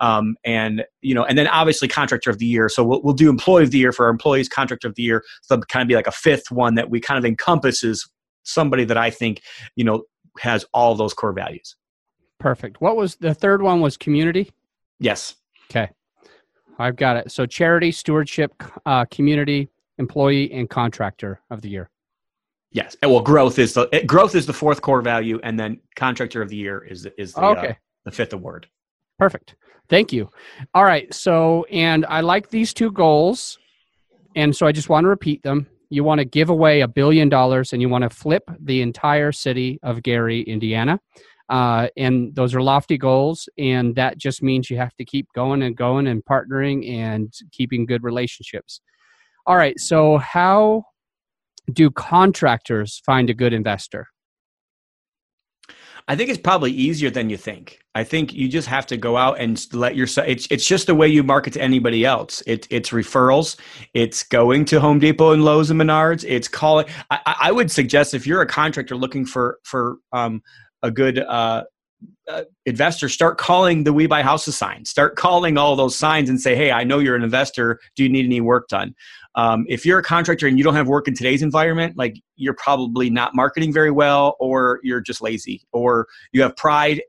[0.00, 3.30] um, and you know and then obviously contractor of the year so we'll, we'll do
[3.30, 5.94] employee of the year for our employees contractor of the year so kind of be
[5.94, 8.08] like a fifth one that we kind of encompasses
[8.42, 9.42] somebody that i think
[9.74, 10.02] you know
[10.40, 11.76] has all those core values.
[12.38, 12.80] Perfect.
[12.80, 14.50] What was the third one was community?
[14.98, 15.36] Yes.
[15.70, 15.90] Okay.
[16.78, 17.32] I've got it.
[17.32, 21.90] So charity stewardship uh, community employee and contractor of the year
[22.72, 22.96] Yes.
[23.02, 26.56] Well, growth is the growth is the fourth core value, and then contractor of the
[26.56, 27.68] year is is the, okay.
[27.68, 27.74] Uh,
[28.04, 28.68] the fifth award.
[29.18, 29.54] Perfect.
[29.88, 30.30] Thank you.
[30.74, 31.12] All right.
[31.14, 33.58] So, and I like these two goals,
[34.34, 35.66] and so I just want to repeat them.
[35.88, 39.32] You want to give away a billion dollars, and you want to flip the entire
[39.32, 40.98] city of Gary, Indiana.
[41.48, 45.62] Uh, and those are lofty goals, and that just means you have to keep going
[45.62, 48.80] and going and partnering and keeping good relationships.
[49.46, 49.78] All right.
[49.78, 50.84] So, how
[51.72, 54.08] do contractors find a good investor?
[56.08, 57.80] I think it's probably easier than you think.
[57.96, 60.28] I think you just have to go out and let yourself.
[60.28, 62.44] It's it's just the way you market to anybody else.
[62.46, 63.58] It, it's referrals.
[63.92, 66.24] It's going to Home Depot and Lowe's and Menards.
[66.28, 66.86] It's calling.
[67.10, 70.42] I, I would suggest if you're a contractor looking for for um,
[70.82, 71.64] a good uh,
[72.28, 74.84] uh, investors start calling the we buy houses sign.
[74.84, 77.78] Start calling all those signs and say hey i know you're an investor.
[77.94, 78.94] Do you need any work done?
[79.36, 82.54] Um, if you're a contractor and you don't have work in today's environment like you're
[82.54, 87.02] probably not marketing very well or you're just lazy or you have pride.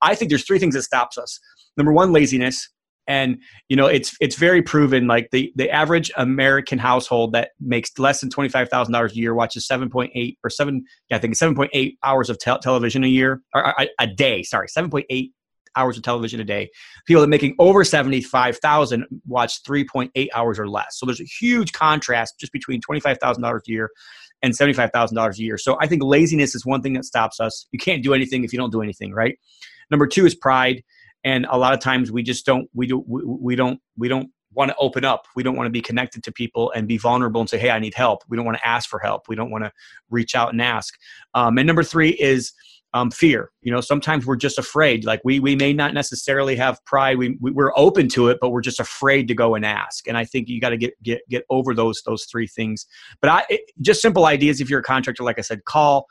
[0.00, 1.40] I think there's three things that stops us.
[1.76, 2.68] Number one laziness
[3.06, 3.38] and
[3.68, 8.20] you know it's it's very proven like the the average american household that makes less
[8.20, 12.58] than $25000 a year watches 7.8 or 7 yeah, i think 7.8 hours of te-
[12.62, 15.30] television a year or, or, a day sorry 7.8
[15.76, 16.70] hours of television a day.
[17.06, 20.98] People that making over 75000 watch 3.8 hours or less.
[20.98, 23.90] So there's a huge contrast just between $25000 a year
[24.42, 25.56] and $75000 a year.
[25.56, 27.66] So i think laziness is one thing that stops us.
[27.72, 29.38] You can't do anything if you don't do anything right?
[29.90, 30.82] Number two is pride
[31.24, 34.30] and a lot of times we just don't we do we, we don't we don't
[34.54, 35.26] want to open up.
[35.34, 37.78] We don't want to be connected to people and be vulnerable and say hey i
[37.78, 38.22] need help.
[38.28, 39.28] We don't want to ask for help.
[39.28, 39.72] We don't want to
[40.10, 40.94] reach out and ask.
[41.34, 42.52] Um, and number three is
[42.94, 43.50] um, fear.
[43.62, 45.04] You know sometimes we're just afraid.
[45.04, 47.16] Like we we may not necessarily have pride.
[47.16, 50.06] We, we are open to it but we're just afraid to go and ask.
[50.06, 52.86] And i think you got to get get get over those those three things.
[53.20, 54.60] But i it, just simple ideas.
[54.60, 56.06] If you're a contractor like i said call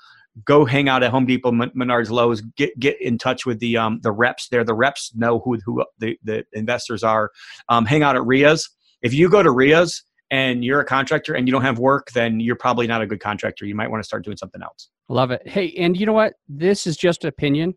[0.46, 4.00] go hang out at Home Depot, Menards, Lowe's, get get in touch with the um,
[4.04, 4.64] the reps there.
[4.64, 7.32] The reps know who who the, the investors are.
[7.70, 8.70] Um, hang out at RIAs.
[9.02, 12.40] If you go to RIAs and you're a contractor and you don't have work, then
[12.40, 13.66] you're probably not a good contractor.
[13.66, 14.90] You might want to start doing something else.
[15.10, 15.46] Love it.
[15.48, 16.34] Hey, and you know what?
[16.48, 17.74] This is just opinion,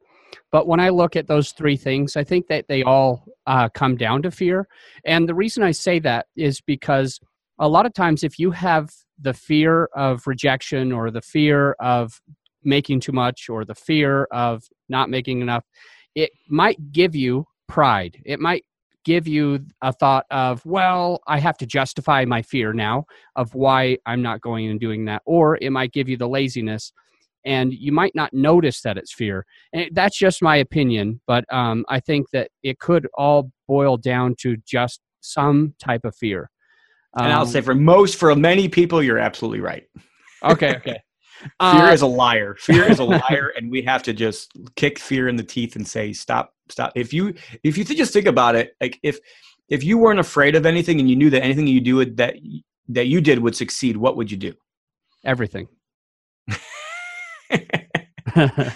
[0.53, 3.97] but when I look at those three things, I think that they all uh, come
[3.97, 4.69] down to fear.
[5.05, 7.19] And the reason I say that is because
[7.59, 8.90] a lot of times, if you have
[9.21, 12.21] the fear of rejection or the fear of
[12.64, 15.64] making too much or the fear of not making enough,
[16.14, 18.20] it might give you pride.
[18.24, 18.64] It might
[19.05, 23.05] give you a thought of, well, I have to justify my fear now
[23.37, 25.22] of why I'm not going and doing that.
[25.27, 26.92] Or it might give you the laziness
[27.44, 29.44] and you might not notice that it's fear.
[29.72, 34.35] And that's just my opinion, but um, I think that it could all boil down
[34.40, 36.50] to just some type of fear.
[37.16, 39.85] Um, and I'll say for most, for many people, you're absolutely right.
[40.42, 41.00] Okay, okay.
[41.40, 42.57] Fear uh, is a liar.
[42.59, 45.87] Fear is a liar, and we have to just kick fear in the teeth and
[45.87, 49.18] say, "Stop, stop." If you if you just think about it, like if
[49.68, 52.37] if you weren't afraid of anything and you knew that anything you do that
[52.88, 54.55] that you did would succeed, what would you do?
[55.25, 55.68] Everything.
[58.35, 58.73] the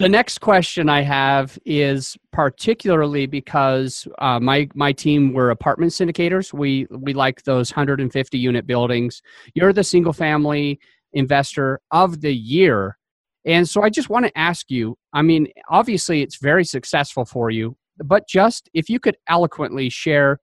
[0.00, 6.52] next question I have is particularly because uh, my my team were apartment syndicators.
[6.52, 9.22] We we like those 150 unit buildings.
[9.54, 10.78] You're the single family
[11.12, 12.98] investor of the year.
[13.44, 17.50] And so I just want to ask you I mean, obviously it's very successful for
[17.50, 20.40] you, but just if you could eloquently share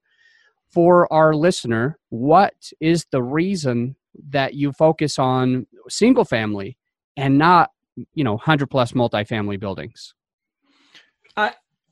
[0.71, 3.95] for our listener, what is the reason
[4.29, 6.77] that you focus on single family
[7.15, 7.71] and not,
[8.13, 10.13] you know, 100 plus multifamily buildings?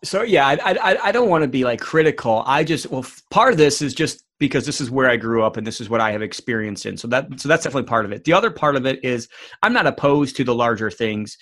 [0.03, 2.43] So yeah, I I, I don't want to be like critical.
[2.45, 5.57] I just well, part of this is just because this is where I grew up
[5.57, 6.97] and this is what I have experienced in.
[6.97, 8.23] So that so that's definitely part of it.
[8.23, 9.29] The other part of it is
[9.61, 11.37] I'm not opposed to the larger things,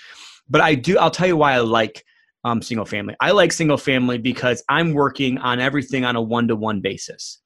[0.50, 0.97] but I do.
[0.97, 2.04] I'll tell you why I like
[2.43, 3.15] um, single family.
[3.19, 7.39] I like single family because I'm working on everything on a one to one basis.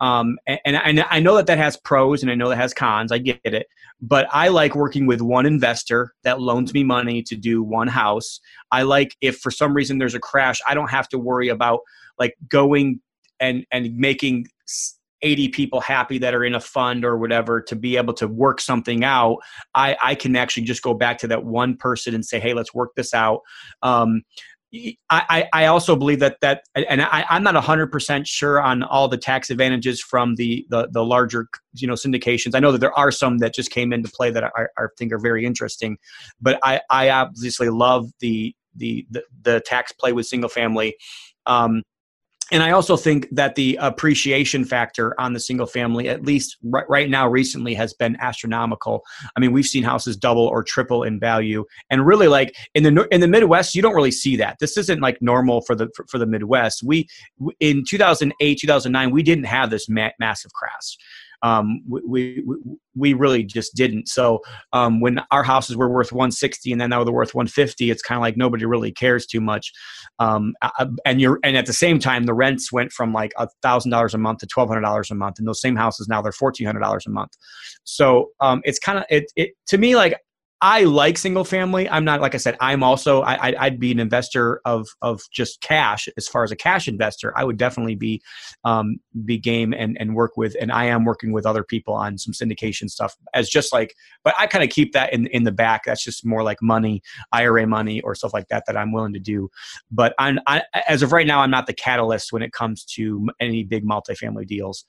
[0.00, 3.10] Um, and, and I know that that has pros and I know that has cons.
[3.10, 3.66] I get it.
[4.00, 8.40] But I like working with one investor that loans me money to do one house.
[8.70, 11.80] I like if for some reason there's a crash, I don't have to worry about
[12.18, 13.00] like going
[13.40, 14.46] and and making
[15.22, 18.60] 80 people happy that are in a fund or whatever to be able to work
[18.60, 19.38] something out
[19.74, 22.72] i i can actually just go back to that one person and say hey let's
[22.72, 23.40] work this out
[23.82, 24.22] um,
[25.08, 29.08] I, I also believe that that and I, I'm not hundred percent sure on all
[29.08, 32.54] the tax advantages from the, the the larger you know syndications.
[32.54, 35.12] I know that there are some that just came into play that I, I think
[35.12, 35.96] are very interesting,
[36.40, 40.96] but I, I obviously love the the the, the tax play with single family.
[41.46, 41.82] Um,
[42.50, 47.10] and I also think that the appreciation factor on the single family, at least right,
[47.10, 49.02] now, recently, has been astronomical.
[49.36, 53.06] I mean, we've seen houses double or triple in value, and really, like in the
[53.10, 54.58] in the Midwest, you don't really see that.
[54.60, 56.82] This isn't like normal for the for, for the Midwest.
[56.82, 57.08] We
[57.60, 60.96] in 2008, 2009, we didn't have this ma- massive crash
[61.42, 62.58] um, we, we,
[62.96, 64.08] we really just didn't.
[64.08, 64.40] So
[64.72, 68.18] um, when our houses were worth 160 and then now they're worth 150, it's kind
[68.18, 69.72] of like nobody really cares too much.
[70.18, 70.54] Um,
[71.04, 74.14] and you're and at the same time, the rents went from like a thousand dollars
[74.14, 76.66] a month to twelve hundred dollars a month, and those same houses now they're fourteen
[76.66, 77.32] hundred dollars a month.
[77.84, 80.18] So um, it's kind of it, it to me like
[80.60, 81.88] I like single family.
[81.88, 82.56] I'm not like I said.
[82.60, 86.08] I'm also I, would be an investor of of just cash.
[86.16, 88.20] As far as a cash investor, I would definitely be
[88.64, 90.56] um, be game and and work with.
[90.60, 93.94] And I am working with other people on some syndication stuff as just like.
[94.24, 95.82] But I kind of keep that in in the back.
[95.84, 99.20] That's just more like money, IRA money or stuff like that that I'm willing to
[99.20, 99.50] do.
[99.92, 103.28] But I'm I, as of right now, I'm not the catalyst when it comes to
[103.40, 104.84] any big multifamily deals.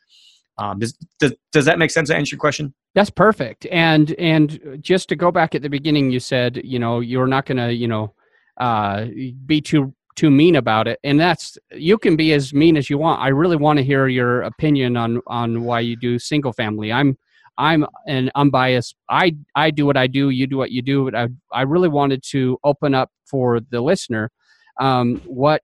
[0.59, 2.73] Um, does, does, does that make sense to answer your question?
[2.95, 3.65] That's perfect.
[3.71, 7.45] And and just to go back at the beginning, you said you know you're not
[7.45, 8.13] going to you know
[8.57, 9.05] uh,
[9.45, 12.97] be too too mean about it, and that's you can be as mean as you
[12.97, 13.21] want.
[13.21, 16.91] I really want to hear your opinion on on why you do single family.
[16.91, 17.17] I'm
[17.57, 18.95] I'm an unbiased.
[19.09, 20.29] I I do what I do.
[20.29, 21.05] You do what you do.
[21.05, 24.31] But I I really wanted to open up for the listener
[24.79, 25.61] um, what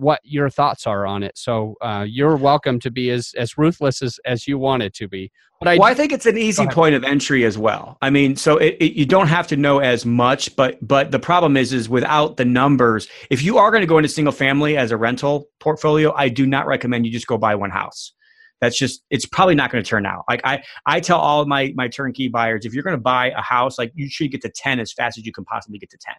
[0.00, 1.36] what your thoughts are on it.
[1.36, 5.08] So uh, you're welcome to be as, as ruthless as, as you want it to
[5.08, 5.30] be.
[5.60, 7.98] But I, well, I think it's an easy point of entry as well.
[8.00, 11.18] I mean, so it, it, you don't have to know as much, but but the
[11.18, 13.08] problem is is without the numbers.
[13.28, 16.46] If you are going to go into single family as a rental portfolio, I do
[16.46, 18.14] not recommend you just go buy one house.
[18.62, 20.24] That's just it's probably not going to turn out.
[20.30, 23.42] Like I I tell all my my turnkey buyers, if you're going to buy a
[23.42, 25.98] house, like you should get to ten as fast as you can possibly get to
[25.98, 26.14] ten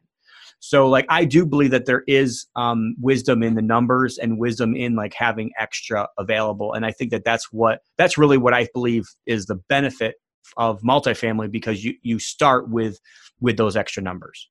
[0.63, 4.75] so like I do believe that there is um, wisdom in the numbers and wisdom
[4.75, 8.67] in like having extra available, and I think that that's what that's really what I
[8.71, 10.15] believe is the benefit
[10.57, 12.99] of multifamily because you you start with
[13.39, 14.49] with those extra numbers.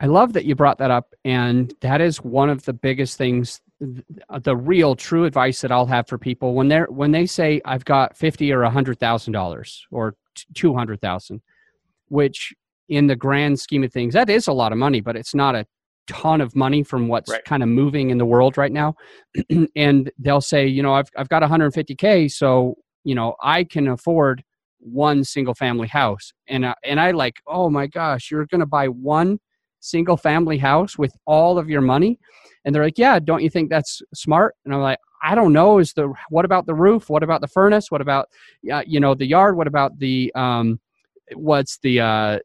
[0.00, 3.62] I love that you brought that up, and that is one of the biggest things.
[3.80, 7.86] The real true advice that I'll have for people when they're when they say I've
[7.86, 10.14] got fifty or a hundred thousand dollars or
[10.52, 11.40] two hundred thousand,
[12.08, 12.52] which
[12.88, 15.54] in the grand scheme of things, that is a lot of money, but it's not
[15.54, 15.66] a
[16.06, 17.44] ton of money from what's right.
[17.44, 18.94] kind of moving in the world right now.
[19.76, 24.42] and they'll say, you know, I've, I've got 150K, so, you know, I can afford
[24.78, 26.32] one single family house.
[26.48, 29.38] And, uh, and I like, oh my gosh, you're going to buy one
[29.80, 32.18] single family house with all of your money?
[32.64, 34.54] And they're like, yeah, don't you think that's smart?
[34.64, 35.78] And I'm like, I don't know.
[35.78, 37.08] Is the what about the roof?
[37.08, 37.90] What about the furnace?
[37.90, 38.28] What about
[38.70, 39.56] uh, you know the yard?
[39.56, 40.80] What about the um,
[41.34, 42.38] what's the uh,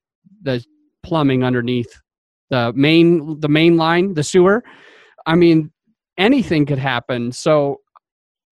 [0.47, 0.63] the
[1.03, 2.01] plumbing underneath
[2.49, 4.63] the main the main line, the sewer.
[5.25, 5.71] I mean,
[6.17, 7.31] anything could happen.
[7.31, 7.81] So,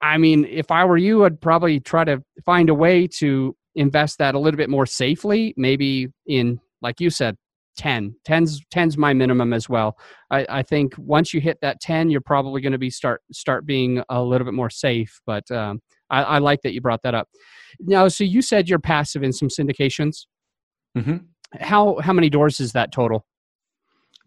[0.01, 4.17] I mean, if I were you, I'd probably try to find a way to invest
[4.19, 5.53] that a little bit more safely.
[5.57, 7.37] Maybe in, like you said,
[7.77, 9.97] 10 10's 10's my minimum as well
[10.31, 13.65] I, I think once you hit that 10 you're probably going to be start start
[13.65, 17.15] being a little bit more safe but um, I, I, like that you brought that
[17.15, 17.27] up
[17.81, 20.25] now so you said you're passive in some syndications
[20.97, 21.17] mm-hmm
[21.61, 23.25] how how many doors is that total?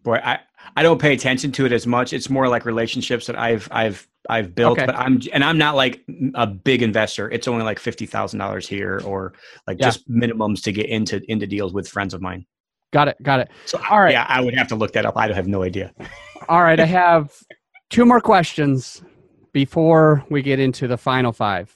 [0.03, 0.39] Boy, I
[0.75, 2.13] I don't pay attention to it as much.
[2.13, 4.85] It's more like relationships that I've I've I've built, okay.
[4.85, 6.03] but I'm and I'm not like
[6.35, 7.29] a big investor.
[7.31, 9.33] It's only like fifty thousand dollars here, or
[9.67, 9.87] like yeah.
[9.87, 12.45] just minimums to get into into deals with friends of mine.
[12.91, 13.17] Got it.
[13.23, 13.49] Got it.
[13.65, 15.17] So all right, yeah, I would have to look that up.
[15.17, 15.93] I have no idea.
[16.47, 17.35] All right, I have
[17.89, 19.03] two more questions
[19.51, 21.75] before we get into the final five.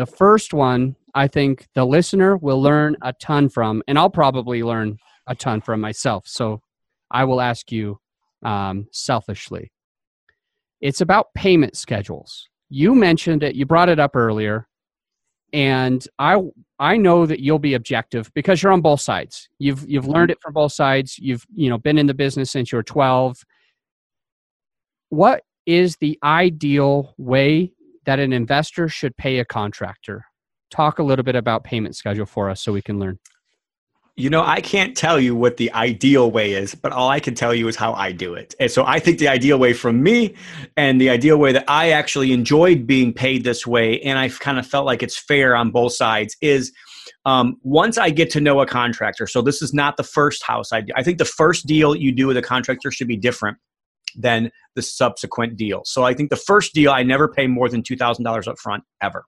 [0.00, 4.62] The first one I think the listener will learn a ton from, and I'll probably
[4.62, 6.24] learn a ton from myself.
[6.26, 6.62] So
[7.10, 8.00] I will ask you
[8.42, 9.70] um, selfishly
[10.80, 12.48] It's about payment schedules.
[12.70, 14.66] You mentioned it, you brought it up earlier,
[15.52, 16.40] and I
[16.78, 19.50] I know that you'll be objective because you're on both sides.
[19.58, 20.12] You've you've Mm-hmm.
[20.14, 21.18] learned it from both sides.
[21.18, 23.44] You've you know been in the business since you were 12.
[25.10, 30.24] What is the ideal way that an investor should pay a contractor?
[30.70, 33.18] Talk a little bit about payment schedule for us so we can learn.
[34.16, 37.34] You know, I can't tell you what the ideal way is, but all I can
[37.34, 38.54] tell you is how I do it.
[38.60, 40.34] And so I think the ideal way from me
[40.76, 44.58] and the ideal way that I actually enjoyed being paid this way, and I've kind
[44.58, 46.72] of felt like it's fair on both sides, is
[47.24, 49.26] um, once I get to know a contractor.
[49.26, 50.92] So this is not the first house I do.
[50.96, 53.58] I think the first deal you do with a contractor should be different
[54.16, 55.82] than the subsequent deal.
[55.84, 58.58] So I think the first deal I never pay more than two thousand dollars up
[58.58, 59.24] front ever.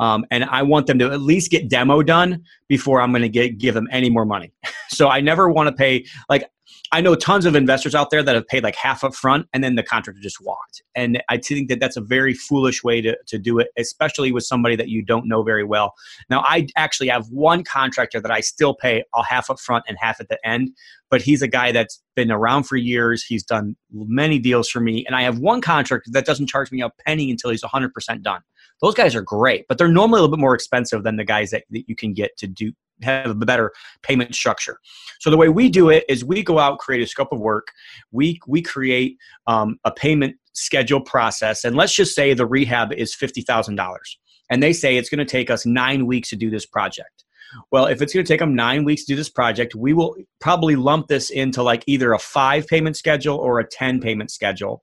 [0.00, 3.48] Um, and I want them to at least get demo done before I'm going to
[3.48, 4.52] give them any more money.
[4.88, 6.44] so I never want to pay like
[6.92, 9.64] I know tons of investors out there that have paid like half up front and
[9.64, 10.82] then the contractor just walked.
[10.94, 14.44] And I think that that's a very foolish way to, to do it, especially with
[14.44, 15.94] somebody that you don't know very well.
[16.30, 19.98] Now, I actually have one contractor that I still pay all half up front and
[20.00, 20.70] half at the end,
[21.10, 23.24] but he's a guy that's been around for years.
[23.24, 25.04] He's done many deals for me.
[25.06, 28.42] And I have one contractor that doesn't charge me a penny until he's 100% done.
[28.80, 31.50] Those guys are great, but they're normally a little bit more expensive than the guys
[31.50, 34.78] that, that you can get to do have a better payment structure.
[35.20, 37.68] So the way we do it is we go out, create a scope of work.
[38.12, 43.14] We we create um, a payment schedule process, and let's just say the rehab is
[43.14, 44.18] fifty thousand dollars,
[44.50, 47.24] and they say it's going to take us nine weeks to do this project.
[47.70, 50.16] Well, if it's going to take them nine weeks to do this project, we will
[50.40, 54.82] probably lump this into like either a five payment schedule or a 10 payment schedule.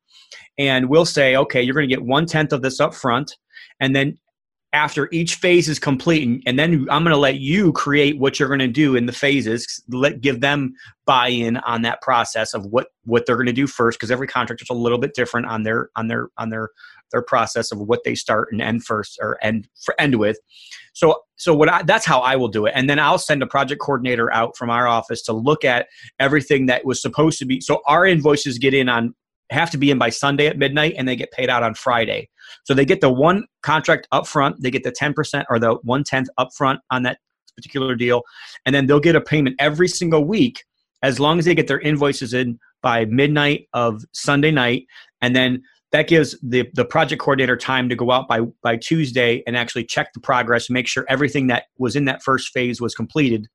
[0.57, 3.35] And we'll say, okay, you're going to get one tenth of this up front.
[3.79, 4.17] And then
[4.73, 8.39] after each phase is complete and, and then i'm going to let you create what
[8.39, 10.73] you're going to do in the phases let give them
[11.05, 14.69] buy-in on that process of what what they're going to do first because every contractor's
[14.69, 16.69] a little bit different on their on their on their
[17.11, 20.39] their process of what they start and end first or end for end with.
[20.93, 22.73] So so what I, that's how i will do it.
[22.75, 25.87] And then i'll send a project coordinator out from our office to look at
[26.19, 27.61] everything that was supposed to be.
[27.61, 29.13] So our invoices get in on
[29.51, 32.29] have to be in by Sunday at midnight and they get paid out on Friday.
[32.63, 36.03] So they get the one contract up front, they get the 10% or the one
[36.03, 37.19] tenth up front on that
[37.55, 38.23] particular deal,
[38.65, 40.63] and then they'll get a payment every single week
[41.03, 44.85] as long as they get their invoices in by midnight of Sunday night.
[45.21, 45.61] And then
[45.91, 49.83] that gives the, the project coordinator time to go out by, by Tuesday and actually
[49.83, 53.47] check the progress, make sure everything that was in that first phase was completed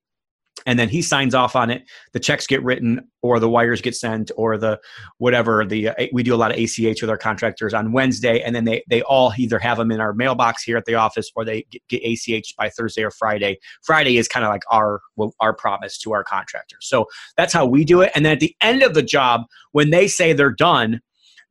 [0.64, 1.83] and then he signs off on it.
[2.12, 4.81] The checks get written or the wires get sent or the
[5.19, 8.55] whatever the uh, we do a lot of ach with our contractors on wednesday and
[8.55, 11.45] then they they all either have them in our mailbox here at the office or
[11.45, 13.59] they get, get ach by thursday or friday.
[13.83, 15.01] Friday is kind of like our
[15.40, 16.87] our promise to our contractors.
[16.87, 18.12] So that's how we do it.
[18.14, 19.42] And then at the end of the job
[19.73, 21.01] when they say they're done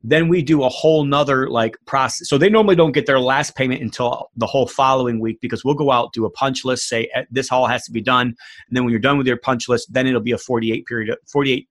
[0.02, 3.56] then we do a whole nother like process so they normally don't get their last
[3.56, 7.10] payment until the whole following week because we'll go out do a punch list say
[7.14, 9.68] eh, this all has to be done and then when you're done with your punch
[9.68, 11.68] list then it'll be a 48 period 48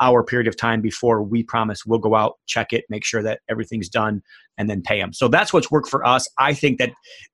[0.00, 3.40] hour period of time before we promise we'll go out check it make sure that
[3.48, 4.22] everything's done
[4.58, 6.90] and then pay them so that's what's worked for us i think that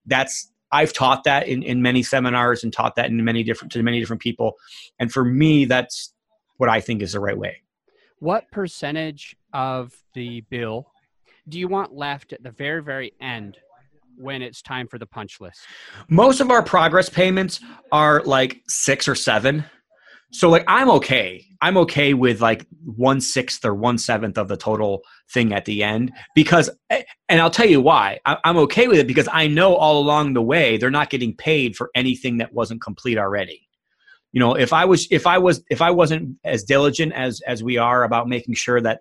[0.06, 3.82] that's I've taught that in, in many seminars and taught that in many different to
[3.82, 4.54] many different people.
[4.98, 6.14] And for me, that's
[6.56, 7.58] what I think is the right way.
[8.20, 10.86] What percentage of the bill
[11.48, 13.58] do you want left at the very, very end
[14.16, 15.60] when it's time for the punch list?
[16.08, 17.60] Most of our progress payments
[17.90, 19.64] are like six or seven.
[20.30, 21.44] So like I'm okay.
[21.60, 25.82] I'm okay with like one sixth or one seventh of the total thing at the
[25.82, 28.18] end because, and I'll tell you why.
[28.24, 31.76] I'm okay with it because I know all along the way they're not getting paid
[31.76, 33.68] for anything that wasn't complete already
[34.32, 37.62] you know if i was if i was if i wasn't as diligent as as
[37.62, 39.00] we are about making sure that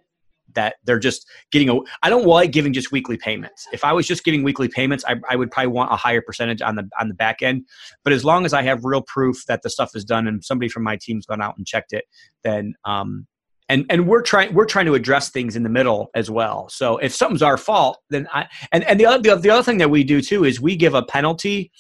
[0.56, 3.68] that they're just getting a i don't like giving just weekly payments.
[3.74, 6.62] If i was just giving weekly payments I, I would probably want a higher percentage
[6.62, 7.66] on the on the back end.
[8.04, 10.70] But as long as i have real proof that the stuff is done and somebody
[10.70, 12.06] from my team's gone out and checked it
[12.44, 13.28] then um
[13.72, 16.68] and and we're trying we're trying to address things in the middle as well.
[16.70, 19.90] So if something's our fault then i and and the other the other thing that
[19.90, 21.72] we do too is we give a penalty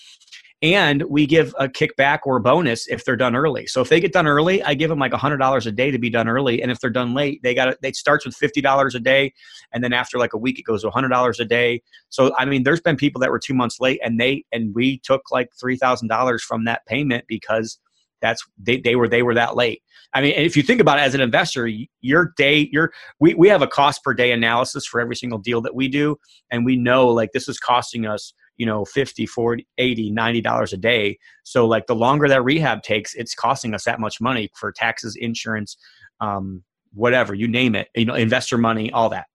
[0.62, 3.66] and we give a kickback or bonus if they're done early.
[3.66, 5.98] So if they get done early, I give them like hundred dollars a day to
[5.98, 7.80] be done early, and if they're done late, they got it.
[7.82, 9.34] They starts with fifty dollars a day,
[9.74, 11.82] and then after like a week, it goes to hundred dollars a day.
[12.10, 15.00] So I mean, there's been people that were two months late, and they and we
[15.00, 17.80] took like three thousand dollars from that payment because
[18.22, 19.82] that's they, they were they were that late.
[20.14, 21.70] I mean, if you think about it as an investor,
[22.02, 25.62] your day, your we we have a cost per day analysis for every single deal
[25.62, 26.18] that we do,
[26.52, 30.74] and we know like this is costing us you know 50 40 80 90 dollars
[30.74, 34.50] a day so like the longer that rehab takes it's costing us that much money
[34.56, 35.78] for taxes insurance
[36.20, 39.26] um, whatever you name it you know investor money all that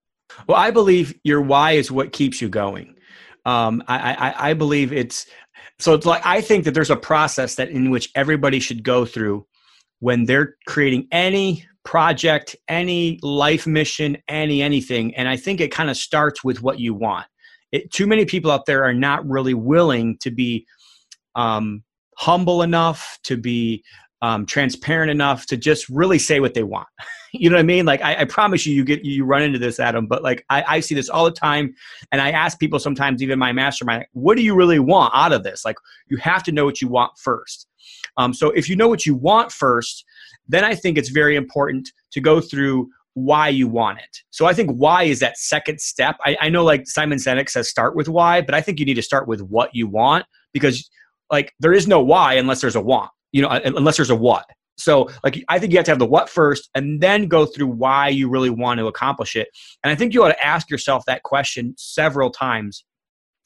[0.47, 2.95] Well, I believe your why is what keeps you going.
[3.45, 5.25] Um, I, I, I believe it's
[5.79, 5.93] so.
[5.93, 9.45] It's like I think that there's a process that in which everybody should go through
[9.99, 15.15] when they're creating any project, any life mission, any anything.
[15.15, 17.25] And I think it kind of starts with what you want.
[17.71, 20.65] It, too many people out there are not really willing to be
[21.35, 21.83] um,
[22.17, 23.83] humble enough, to be
[24.21, 26.87] um, transparent enough to just really say what they want.
[27.33, 27.85] you know what I mean?
[27.85, 30.07] Like I, I, promise you, you get you run into this, Adam.
[30.07, 31.75] But like I, I see this all the time,
[32.11, 35.43] and I ask people sometimes, even my mastermind, what do you really want out of
[35.43, 35.63] this?
[35.65, 35.75] Like
[36.07, 37.67] you have to know what you want first.
[38.17, 40.03] Um, so if you know what you want first,
[40.47, 44.17] then I think it's very important to go through why you want it.
[44.29, 46.17] So I think why is that second step.
[46.23, 48.95] I, I know like Simon Sinek says start with why, but I think you need
[48.95, 50.89] to start with what you want because
[51.31, 54.45] like there is no why unless there's a want you know, unless there's a what.
[54.79, 57.67] So, like, I think you have to have the what first and then go through
[57.67, 59.47] why you really want to accomplish it.
[59.83, 62.85] And I think you ought to ask yourself that question several times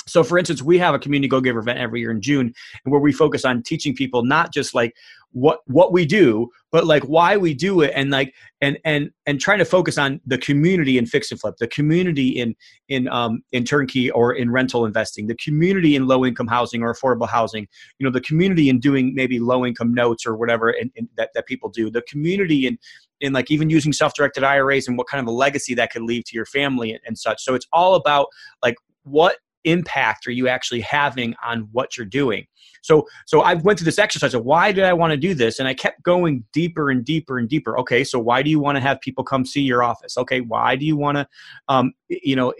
[0.08, 2.54] so, for instance, we have a community go giver event every year in June,
[2.86, 4.95] where we focus on teaching people not just like
[5.34, 9.39] what what we do, but like why we do it, and like and and and
[9.39, 12.56] trying to focus on the community in fix and flip, the community in
[12.89, 16.93] in um, in turnkey or in rental investing, the community in low income housing or
[16.93, 17.68] affordable housing,
[17.99, 21.30] you know, the community in doing maybe low income notes or whatever in, in that
[21.36, 22.78] that people do, the community in
[23.22, 26.24] in like even using self-directed IRAs and what kind of a legacy that could leave
[26.26, 27.43] to your family and, and such.
[27.43, 28.26] So it's all about
[28.64, 32.45] like what impact are you actually having on what you're doing?
[32.82, 35.59] So so i went through this exercise of why did i want to do this?
[35.59, 37.78] And i kept going deeper and deeper and deeper.
[37.80, 40.18] Okay so why do you want to have people come see your office?
[40.18, 41.28] Okay why do you want to
[41.68, 42.53] um, you know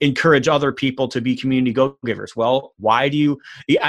[0.00, 3.36] encourage other people to be community go givers well why do you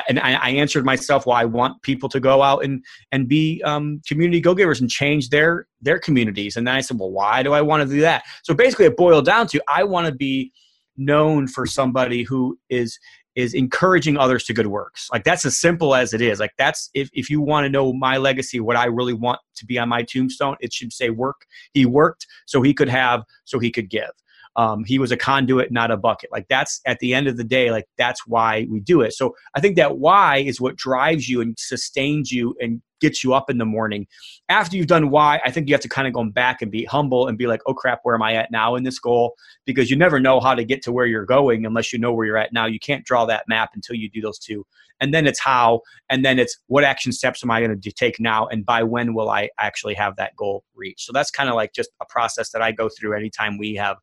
[0.10, 3.62] and I, answered myself why well, i want people to go out and and be
[3.64, 6.58] um, community go givers and change their their communities.
[6.58, 8.24] And then i said well why do i want to do that?
[8.44, 10.52] So basically it boiled down to i want to be
[11.00, 13.00] known for somebody who is
[13.36, 15.08] is encouraging others to good works.
[15.12, 16.40] Like that's as simple as it is.
[16.40, 19.66] Like that's if, if you want to know my legacy, what I really want to
[19.66, 21.46] be on my tombstone, it should say work.
[21.74, 24.12] He worked so he could have, so he could give.
[24.56, 26.32] Um, he was a conduit, not a bucket.
[26.34, 29.14] Like that's at the end of the day, like that's why we do it.
[29.14, 33.34] So I think that why is what drives you and sustains you and gets you
[33.34, 34.08] up in the morning.
[34.50, 36.86] After you've done why, I think you have to kind of go back and be
[36.86, 39.36] humble and be like, oh crap, where am I at now in this goal?
[39.66, 42.26] Because you never know how to get to where you're going unless you know where
[42.26, 42.66] you're at now.
[42.66, 44.66] You can't draw that map until you do those two.
[45.02, 48.20] And then it's how, and then it's what action steps am I going to take
[48.20, 51.06] now, and by when will I actually have that goal reached?
[51.06, 53.96] So that's kind of like just a process that I go through anytime we have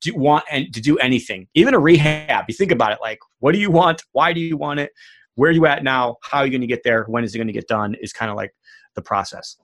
[0.00, 2.46] do want and to do anything, even a rehab.
[2.48, 4.02] You think about it like, what do you want?
[4.12, 4.92] Why do you want it?
[5.34, 6.16] Where are you at now?
[6.22, 7.04] How are you going to get there?
[7.04, 7.94] When is it going to get done?
[8.00, 8.52] Is kind of like
[8.94, 9.56] the process.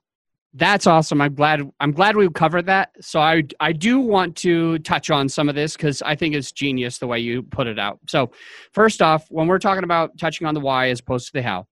[0.54, 1.20] That's awesome.
[1.20, 1.70] I'm glad.
[1.80, 2.90] I'm glad we covered that.
[3.00, 6.50] So I I do want to touch on some of this because I think it's
[6.50, 7.98] genius the way you put it out.
[8.08, 8.30] So
[8.72, 11.66] first off, when we're talking about touching on the why as opposed to the how,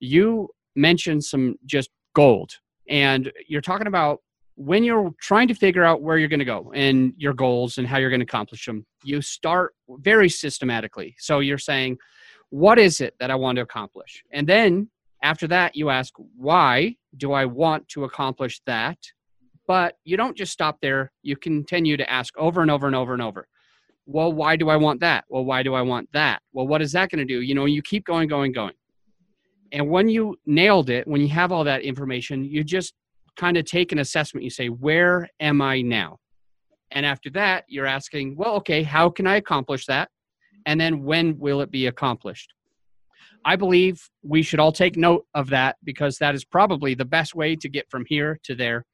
[0.00, 2.52] you mentioned some just gold,
[2.88, 4.20] and you're talking about
[4.54, 7.86] when you're trying to figure out where you're going to go and your goals and
[7.86, 8.86] how you're going to accomplish them.
[9.04, 11.14] You start very systematically.
[11.18, 11.98] So you're saying,
[12.50, 14.22] what is it that I want to accomplish?
[14.32, 14.88] And then
[15.22, 18.98] after that, you ask, why do I want to accomplish that?
[19.66, 21.10] But you don't just stop there.
[21.22, 23.48] You continue to ask over and over and over and over.
[24.06, 25.24] Well, why do I want that?
[25.28, 26.40] Well, why do I want that?
[26.52, 27.40] Well, what is that going to do?
[27.40, 28.74] You know, you keep going, going, going.
[29.72, 32.94] And when you nailed it, when you have all that information, you just
[33.36, 34.44] kind of take an assessment.
[34.44, 36.18] You say, where am I now?
[36.92, 40.08] And after that, you're asking, well, okay, how can I accomplish that?
[40.66, 42.52] And then when will it be accomplished?
[43.44, 47.34] I believe we should all take note of that because that is probably the best
[47.34, 48.84] way to get from here to there.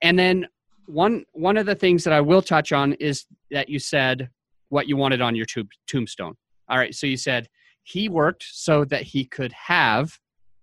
[0.00, 0.46] And then
[0.86, 4.30] one one of the things that I will touch on is that you said
[4.68, 5.46] what you wanted on your
[5.86, 6.34] tombstone.
[6.68, 7.48] All right, so you said
[7.82, 10.16] he worked so that he could have,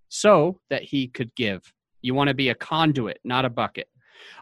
[0.07, 1.61] so that he could give.
[2.01, 3.87] You want to be a conduit, not a bucket.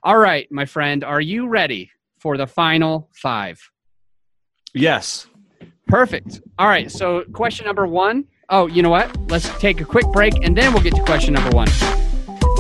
[0.04, 1.90] All right, my friend, are you ready
[2.20, 3.60] for the final five?
[4.74, 5.28] Yes.
[5.88, 6.42] Perfect.
[6.58, 6.92] All right.
[6.92, 8.26] So, question number one.
[8.50, 9.16] Oh, you know what?
[9.30, 11.68] Let's take a quick break and then we'll get to question number one.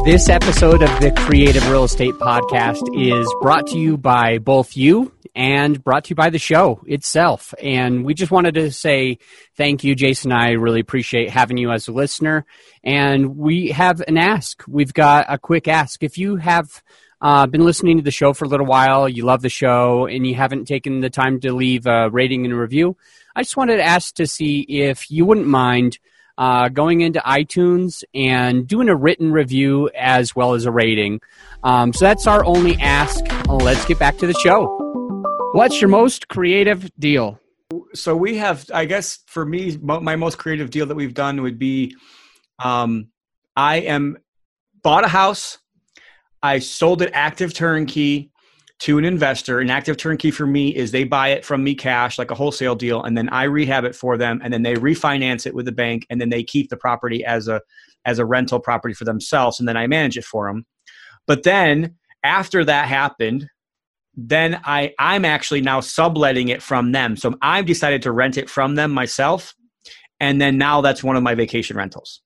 [0.03, 5.11] This episode of the Creative Real Estate Podcast is brought to you by both you
[5.35, 7.53] and brought to you by the show itself.
[7.61, 9.17] And we just wanted to say
[9.57, 10.31] thank you, Jason.
[10.31, 12.45] I really appreciate having you as a listener.
[12.83, 14.63] And we have an ask.
[14.67, 16.03] We've got a quick ask.
[16.03, 16.83] If you have
[17.25, 20.27] uh, been listening to the show for a little while, you love the show, and
[20.27, 22.95] you haven't taken the time to leave a rating and a review,
[23.35, 25.97] I just wanted to ask to see if you wouldn't mind
[26.37, 31.19] uh, going into iTunes and doing a written review as well as a rating.
[31.63, 33.25] Um, so that's our only ask.
[33.47, 34.67] Let's get back to the show.
[35.53, 37.39] What's your most creative deal?
[37.95, 41.57] So we have, I guess, for me, my most creative deal that we've done would
[41.57, 41.95] be,
[42.59, 43.07] um,
[43.55, 44.19] I am
[44.83, 45.57] bought a house,
[46.45, 48.29] I sold it active turnkey
[48.77, 49.61] to an investor.
[49.61, 52.75] An active turnkey for me is they buy it from me cash, like a wholesale
[52.75, 55.71] deal, and then I rehab it for them, and then they refinance it with the
[55.71, 57.61] bank, and then they keep the property as a
[58.05, 60.67] as a rental property for themselves, and then I manage it for them.
[61.25, 63.47] But then after that happened,
[64.15, 67.17] then I I'm actually now subletting it from them.
[67.17, 69.55] So I've decided to rent it from them myself,
[70.19, 72.21] and then now that's one of my vacation rentals.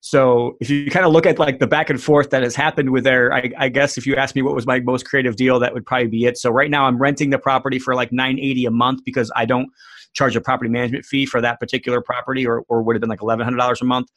[0.00, 2.90] So if you kind of look at like the back and forth that has happened
[2.90, 5.58] with there, I, I, guess if you ask me what was my most creative deal,
[5.58, 6.38] that would probably be it.
[6.38, 9.68] So right now I'm renting the property for like 980 a month because I don't
[10.14, 13.20] charge a property management fee for that particular property or, or would have been like
[13.20, 14.08] $1,100 a month.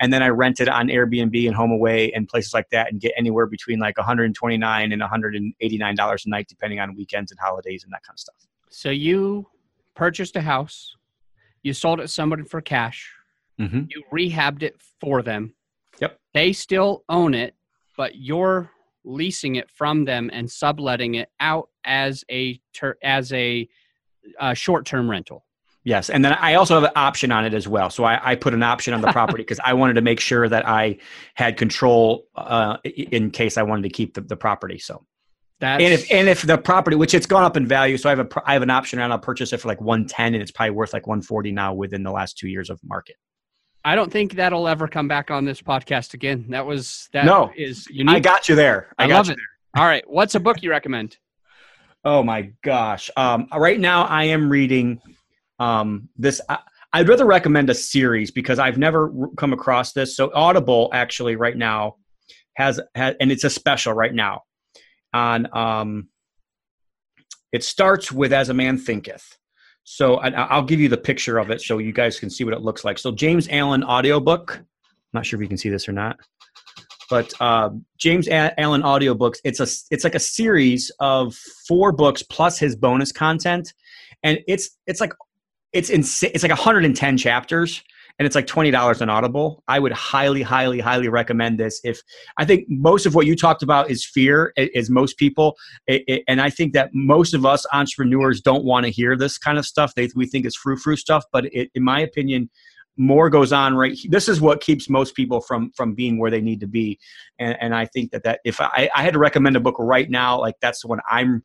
[0.00, 3.12] And then I rent it on Airbnb and HomeAway and places like that and get
[3.16, 8.02] anywhere between like 129 and $189 a night, depending on weekends and holidays and that
[8.02, 8.36] kind of stuff.
[8.70, 9.48] So you
[9.94, 10.96] purchased a house,
[11.62, 13.10] you sold it to somebody for cash,
[13.60, 13.82] mm-hmm.
[13.88, 15.54] you rehabbed it for them.
[16.00, 16.18] Yep.
[16.34, 17.54] They still own it,
[17.96, 18.70] but you're
[19.04, 23.68] leasing it from them and subletting it out as a ter- as a
[24.38, 25.44] uh, short-term rental.
[25.84, 27.90] Yes, and then I also have an option on it as well.
[27.90, 30.48] So I, I put an option on the property because I wanted to make sure
[30.48, 30.98] that I
[31.34, 34.80] had control uh, in case I wanted to keep the, the property.
[34.80, 35.06] So
[35.60, 35.80] that's...
[35.80, 38.26] and if and if the property, which it's gone up in value, so I have
[38.26, 40.50] a I have an option and I'll purchase it for like one ten, and it's
[40.50, 43.14] probably worth like one forty now within the last two years of market.
[43.86, 46.46] I don't think that'll ever come back on this podcast again.
[46.48, 48.16] That was that no, is unique.
[48.16, 48.92] I got you there.
[48.98, 49.36] I, I got you it.
[49.36, 49.80] there.
[49.80, 51.16] All right, what's a book you recommend?
[52.04, 53.10] Oh my gosh.
[53.16, 55.00] Um, right now, I am reading
[55.58, 56.40] um, this.
[56.48, 56.58] I,
[56.92, 60.16] I'd rather recommend a series because I've never come across this.
[60.16, 61.96] So Audible actually right now
[62.54, 64.42] has, has and it's a special right now
[65.12, 65.48] on.
[65.52, 66.08] Um,
[67.50, 69.36] it starts with "As a Man Thinketh."
[69.88, 72.54] So I, will give you the picture of it so you guys can see what
[72.54, 72.98] it looks like.
[72.98, 74.58] So James Allen audiobook.
[74.58, 74.66] I'm
[75.12, 76.18] not sure if you can see this or not
[77.08, 79.36] but uh, James Allen audiobooks.
[79.44, 81.34] It's a it's like a series of
[81.68, 83.72] four books plus his bonus content,
[84.22, 85.12] and it's it's like
[85.72, 86.30] it's insane.
[86.34, 87.82] It's like 110 chapters,
[88.18, 89.62] and it's like twenty dollars on Audible.
[89.68, 91.80] I would highly, highly, highly recommend this.
[91.84, 92.00] If
[92.36, 95.56] I think most of what you talked about is fear, is most people,
[95.86, 99.38] it, it, and I think that most of us entrepreneurs don't want to hear this
[99.38, 99.94] kind of stuff.
[99.94, 102.50] They we think it's frou frou stuff, but it, in my opinion,
[102.96, 106.40] more goes on right this is what keeps most people from from being where they
[106.40, 106.98] need to be
[107.38, 110.08] and, and i think that that if I, I had to recommend a book right
[110.08, 111.44] now like that's the one i'm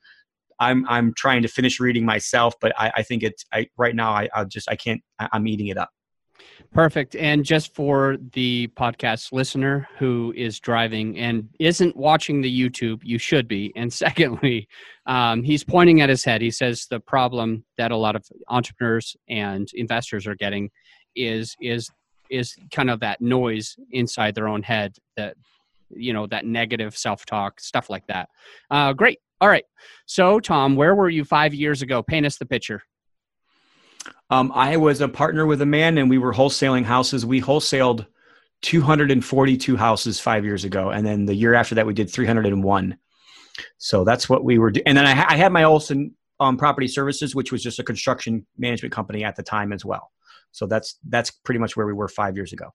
[0.59, 4.11] i'm i'm trying to finish reading myself but i, I think it's I, right now
[4.11, 5.89] I, I just i can't i'm eating it up
[6.73, 7.17] Perfect.
[7.17, 13.17] And just for the podcast listener who is driving and isn't watching the YouTube, you
[13.17, 13.73] should be.
[13.75, 14.69] And secondly,
[15.05, 16.41] um, he's pointing at his head.
[16.41, 20.69] He says the problem that a lot of entrepreneurs and investors are getting
[21.15, 21.89] is is
[22.29, 25.35] is kind of that noise inside their own head that
[25.89, 28.29] you know that negative self-talk stuff like that
[28.69, 29.65] uh, great all right
[30.05, 32.81] so tom where were you five years ago paint us the picture
[34.31, 38.05] um, i was a partner with a man and we were wholesaling houses we wholesaled
[38.63, 42.97] 242 houses five years ago and then the year after that we did 301
[43.77, 46.87] so that's what we were doing and then i, I had my olson um, property
[46.87, 50.11] services which was just a construction management company at the time as well
[50.51, 52.73] so that's that's pretty much where we were five years ago.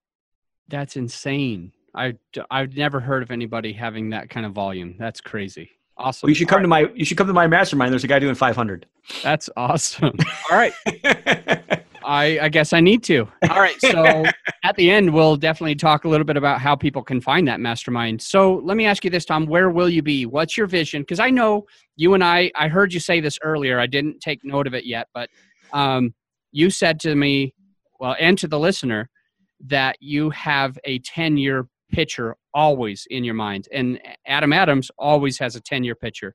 [0.68, 1.72] That's insane.
[1.94, 2.14] I
[2.50, 4.96] I've never heard of anybody having that kind of volume.
[4.98, 5.70] That's crazy.
[5.96, 6.26] Awesome.
[6.26, 7.92] Well, you should come to my you should come to my mastermind.
[7.92, 8.86] There's a guy doing 500.
[9.22, 10.16] That's awesome.
[10.50, 10.72] All right.
[12.04, 13.28] I, I guess I need to.
[13.50, 13.80] All right.
[13.80, 14.24] So
[14.64, 17.58] at the end, we'll definitely talk a little bit about how people can find that
[17.58, 18.22] mastermind.
[18.22, 19.46] So let me ask you this, Tom.
[19.46, 20.24] Where will you be?
[20.24, 21.02] What's your vision?
[21.02, 23.80] Because I know you and I, I heard you say this earlier.
[23.80, 25.28] I didn't take note of it yet, but
[25.72, 26.14] um,
[26.52, 27.54] you said to me
[27.98, 29.08] well, and to the listener,
[29.66, 33.68] that you have a 10 year picture always in your mind.
[33.72, 36.34] And Adam Adams always has a 10 year picture.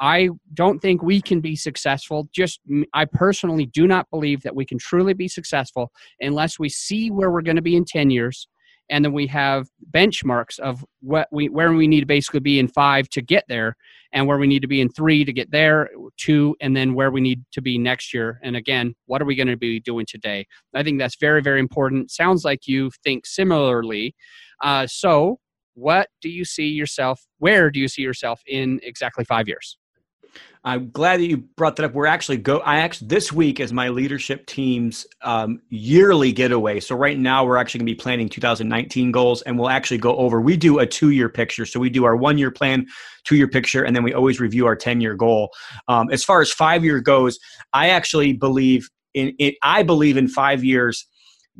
[0.00, 2.28] I don't think we can be successful.
[2.32, 2.60] Just,
[2.94, 7.30] I personally do not believe that we can truly be successful unless we see where
[7.30, 8.48] we're going to be in 10 years
[8.90, 12.68] and then we have benchmarks of what we where we need to basically be in
[12.68, 13.76] five to get there
[14.12, 17.10] and where we need to be in three to get there two and then where
[17.10, 18.40] we need to be next year.
[18.42, 20.46] And again what are we going to be doing today?
[20.74, 22.10] I think that's very very important.
[22.10, 24.14] Sounds like you think similarly.
[24.62, 25.38] Uh, so
[25.74, 29.78] what do you see yourself where do you see yourself in exactly five years
[30.62, 31.94] I'm glad that you brought that up.
[31.94, 32.58] We're actually go.
[32.58, 36.80] I actually this week is my leadership team's um, yearly getaway.
[36.80, 40.14] So right now we're actually going to be planning 2019 goals, and we'll actually go
[40.16, 40.38] over.
[40.40, 42.86] We do a two-year picture, so we do our one-year plan,
[43.24, 45.50] two-year picture, and then we always review our 10-year goal.
[45.88, 47.38] Um, as far as five-year goes,
[47.72, 49.54] I actually believe in it.
[49.62, 51.06] I believe in five years.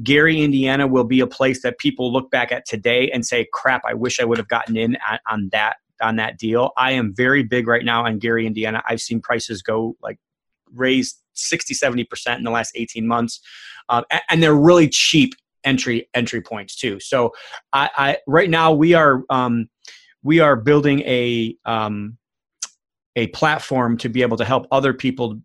[0.02, 3.82] Gary, Indiana will be a place that people look back at today and say, crap,
[3.84, 6.70] I wish I would have gotten in on, on that on that deal.
[6.76, 8.82] I am very big right now on Gary, Indiana.
[8.88, 10.18] I've seen prices go like
[10.72, 13.40] raised 60, 70% in the last 18 months.
[13.88, 15.34] And, and, they're really cheap
[15.64, 17.00] entry entry points too.
[17.00, 17.32] So
[17.72, 19.68] I, I right now we are um,
[20.22, 22.16] we are building a um,
[23.16, 25.40] a platform to be able to help other people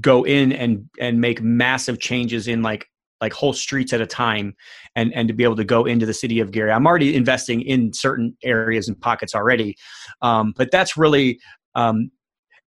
[0.00, 2.88] go in and and make massive changes in like
[3.22, 4.54] like whole streets at a time
[4.96, 6.70] and and to be able to go into the city of Gary.
[6.70, 9.76] I'm already investing in certain areas and pockets already,
[10.20, 11.40] um, but that's really.
[11.74, 12.10] Um,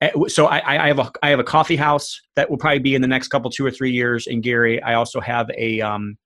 [0.02, 2.96] eh, so I, I, have a I have a coffee house that will probably be
[2.96, 4.82] in the next couple two or three years in Gary.
[4.82, 6.18] I also have a um,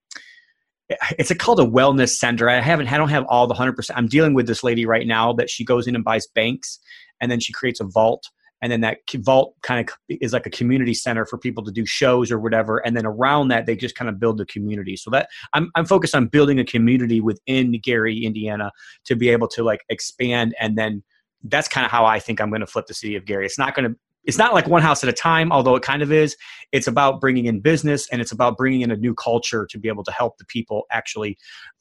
[1.18, 2.50] it's a, called a wellness center.
[2.50, 3.98] I haven't I don't have all the hundred percent.
[3.98, 6.80] I'm dealing with this lady right now that she goes in and buys banks,
[7.20, 8.24] and then she creates a vault
[8.62, 11.86] and then that vault kind of is like a community center for people to do
[11.86, 14.96] shows or whatever and then around that they just kind of build the community.
[14.96, 18.72] So that i'm, I'm focused on building a community within gary indiana
[19.06, 21.04] to be able to like expand and then
[21.44, 23.46] that's kind of how i think i'm going to flip the city of gary.
[23.46, 26.02] It's not going to it's not like one house at a time although it kind
[26.02, 26.36] of is.
[26.72, 29.88] It's about bringing in business and it's about bringing in a new culture to be
[29.88, 31.38] able to help the people actually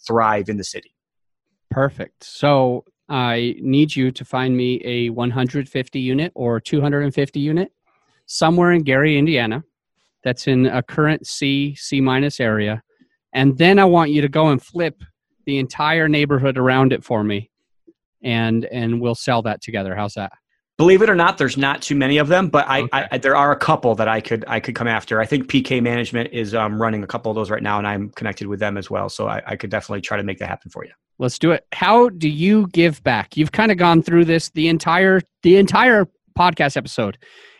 [0.07, 0.95] thrive in the city.
[1.71, 2.25] Perfect.
[2.25, 7.73] So I need you to find me a 150 unit or 250 unit
[8.27, 9.65] somewhere in Gary, Indiana,
[10.23, 12.83] that's in a current C, C minus area.
[13.33, 15.03] And then I want you to go and flip
[15.47, 17.51] the entire neighborhood around it for me.
[18.23, 19.95] And and we'll sell that together.
[19.95, 20.33] How's that?
[20.77, 23.07] Believe it or not, there's not too many of them, but I, okay.
[23.11, 25.21] I, there are a couple that I could I could come after.
[25.21, 28.11] I think PK Management is um, running a couple of those right now, and I'm
[28.11, 29.09] connected with them as well.
[29.09, 30.93] So I, I could definitely try to make that happen for you.
[31.19, 31.65] Let's do it.
[31.73, 33.37] How do you give back?
[33.37, 36.07] You've kind of gone through this the entire the entire
[36.39, 37.19] podcast episode.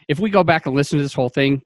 [0.09, 1.63] If we go back and listen to this whole thing,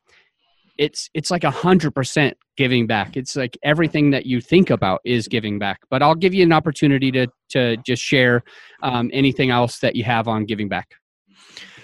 [0.79, 3.17] it's it's like a hundred percent giving back.
[3.17, 5.81] It's like everything that you think about is giving back.
[5.91, 8.43] But I'll give you an opportunity to to just share
[8.83, 10.89] um, anything else that you have on giving back.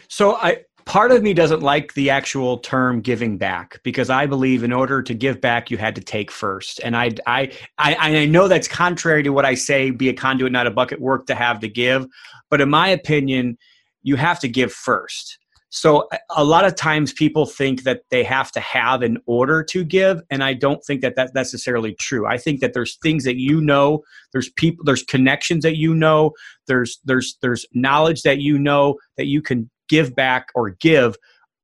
[0.08, 4.64] So I part of me doesn't like the actual term giving back because I believe
[4.64, 6.80] in order to give back you had to take first.
[6.82, 10.50] And I I I, I know that's contrary to what I say be a conduit
[10.50, 12.06] not a bucket work to have to give,
[12.50, 13.58] but in my opinion
[14.02, 15.38] you have to give first.
[15.70, 19.84] So a lot of times people think that they have to have in order to
[19.84, 22.26] give, and I don't think that that's necessarily true.
[22.26, 26.32] I think that there's things that you know, there's people, there's connections that you know,
[26.68, 31.16] there's there's there's knowledge that you know that you can give back or give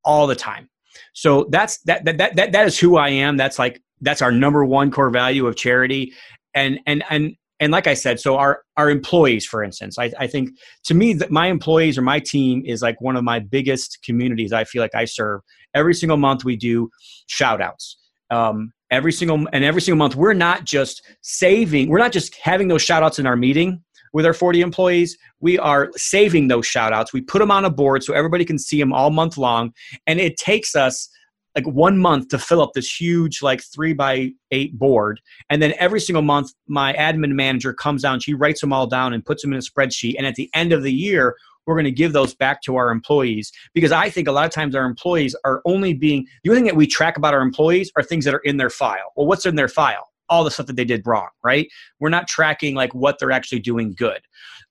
[0.05, 0.69] all the time.
[1.13, 3.37] So that's that that that that is who I am.
[3.37, 6.13] That's like that's our number one core value of charity.
[6.55, 10.27] And and and and like I said, so our our employees, for instance, I, I
[10.27, 10.51] think
[10.85, 14.53] to me that my employees or my team is like one of my biggest communities.
[14.53, 15.41] I feel like I serve.
[15.75, 16.91] Every single month we do
[17.27, 17.97] shout outs.
[18.31, 22.69] Um, every single and every single month we're not just saving, we're not just having
[22.69, 23.84] those shout outs in our meeting
[24.15, 27.13] with our 40 employees, we are saving those shout outs.
[27.13, 29.75] We put them on a board so everybody can see them all month long.
[30.07, 31.11] And it takes us
[31.57, 35.21] like one month to fill up this huge like three by eight board.
[35.51, 39.13] And then every single month my admin manager comes down she writes them all down
[39.13, 40.15] and puts them in a spreadsheet.
[40.17, 41.37] And at the end of the year
[41.67, 43.53] we're going to give those back to our employees.
[43.73, 46.67] Because i think a lot of times our employees are only being the only thing
[46.67, 49.13] that we track about our employees are things that are in their file.
[49.17, 51.69] Well what's in their file all the stuff that they did wrong, right?
[52.01, 54.21] We're not tracking like what they're actually doing good.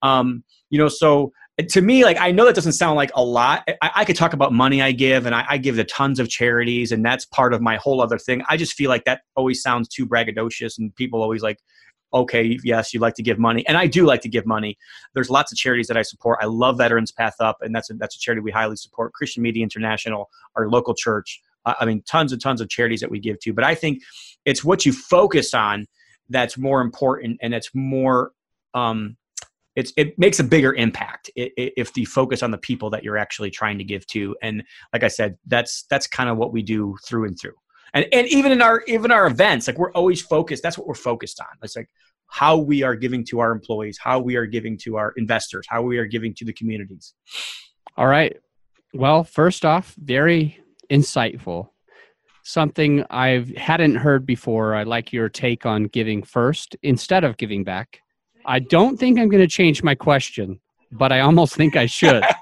[0.02, 1.32] Um, you know, so
[1.70, 3.64] to me, like I know that doesn't sound like a lot.
[3.82, 6.28] I, I could talk about money I give, and I, I, give to tons of
[6.28, 8.44] charities, and that's part of my whole other thing.
[8.50, 11.60] I just feel like that always sounds too braggadocious, and people always like,
[12.12, 14.78] okay, yes, you like to give money, and I do like to give money.
[15.14, 16.40] There's lots of charities that I support.
[16.42, 19.14] I love Veterans Path Up, and that's a, that's a charity we highly support.
[19.14, 21.40] Christian Media International, our local church.
[21.66, 23.54] I mean, tons and tons of charities that we give to.
[23.54, 24.02] But I think
[24.46, 25.86] it's what you focus on
[26.30, 28.32] that's more important and it's more
[28.74, 29.18] um,
[29.76, 33.50] it's it makes a bigger impact if you focus on the people that you're actually
[33.50, 34.36] trying to give to.
[34.42, 37.56] And like i said that's that's kind of what we do through and through.
[37.94, 40.64] And and even in our even our events like we're always focused.
[40.64, 41.48] That's what we're focused on.
[41.64, 41.90] It's like
[42.28, 45.82] how we are giving to our employees how we are giving to our investors how
[45.82, 47.14] we are giving to the communities.
[47.98, 48.38] All right.
[48.94, 51.70] Well first off very insightful
[52.46, 54.76] something I hadn't heard before.
[54.76, 58.02] I like your take on giving first instead of giving back.
[58.46, 60.60] I don't think I'm going to change my question,
[60.92, 62.24] but I almost think I should.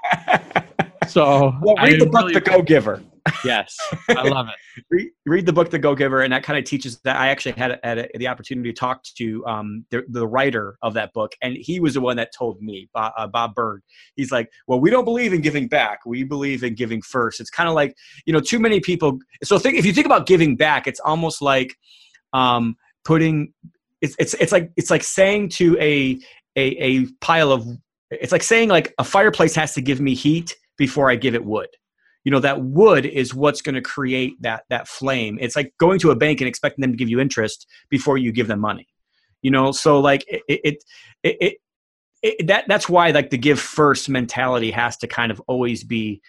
[1.08, 3.02] So well, read I the book, really- The Go Giver.
[3.44, 3.76] Yes,
[4.08, 4.84] I love it.
[4.90, 7.52] read, read the book the go giver and that kind of teaches that i actually
[7.52, 11.32] had, had a, the opportunity to talk to um, the, the writer of that book
[11.42, 13.82] and he was the one that told me bob, uh, Bob Burg
[14.16, 16.00] he's like well we don't believe in giving back.
[16.06, 17.40] We believe in giving first.
[17.40, 17.94] It's kind of like
[18.26, 21.42] you know too many people so think if you think about giving back it's almost
[21.42, 21.76] like
[22.32, 23.52] um, putting
[24.00, 26.18] it's, it's it's like it's like saying to a,
[26.56, 27.66] a a pile of
[28.10, 31.44] it's like saying like a fireplace has to give me heat before i give it
[31.44, 31.68] wood
[32.24, 35.38] you know that wood is what's going to create that that flame.
[35.40, 38.32] It's like going to a bank and expecting them to give you interest before you
[38.32, 38.88] give them money
[39.42, 39.72] you know?
[39.72, 40.60] So like it it,
[41.22, 41.56] it, it,
[42.22, 46.22] it that that's why like the give first mentality has to kind of always be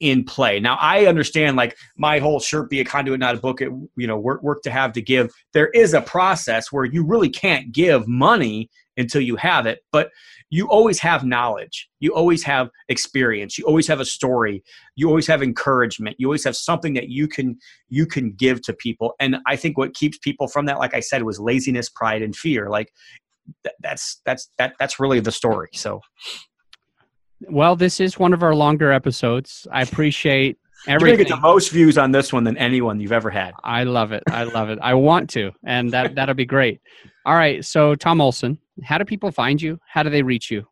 [0.00, 0.58] in play.
[0.58, 4.06] Now i understand like my whole shirt be a conduit not a book it, you
[4.06, 5.30] know work work to have to give.
[5.52, 10.10] There is a process where you really can't give money until you have it but
[10.52, 11.88] you always have knowledge.
[12.00, 13.56] You always have experience.
[13.56, 14.64] You always have a story.
[14.96, 16.16] You always have encouragement.
[16.18, 17.56] You always have something that you can
[17.88, 19.14] you can give to people.
[19.20, 22.34] And i think what keeps people from that like i said was laziness pride and
[22.34, 22.68] fear.
[22.68, 22.92] Like
[23.64, 25.70] th- that's that's that that's really the story.
[25.74, 26.00] So
[27.48, 29.66] Well, this is one of our longer episodes.
[29.72, 31.08] I appreciate everything.
[31.08, 33.84] you're gonna get the most views on this one than anyone you've ever had I
[33.84, 34.22] love it.
[34.28, 34.78] I love it.
[34.82, 36.80] I want to, and that that'll be great.
[37.26, 37.64] All right.
[37.64, 39.78] So, Tom Olson, how do people find you?
[39.86, 40.66] How do they reach you?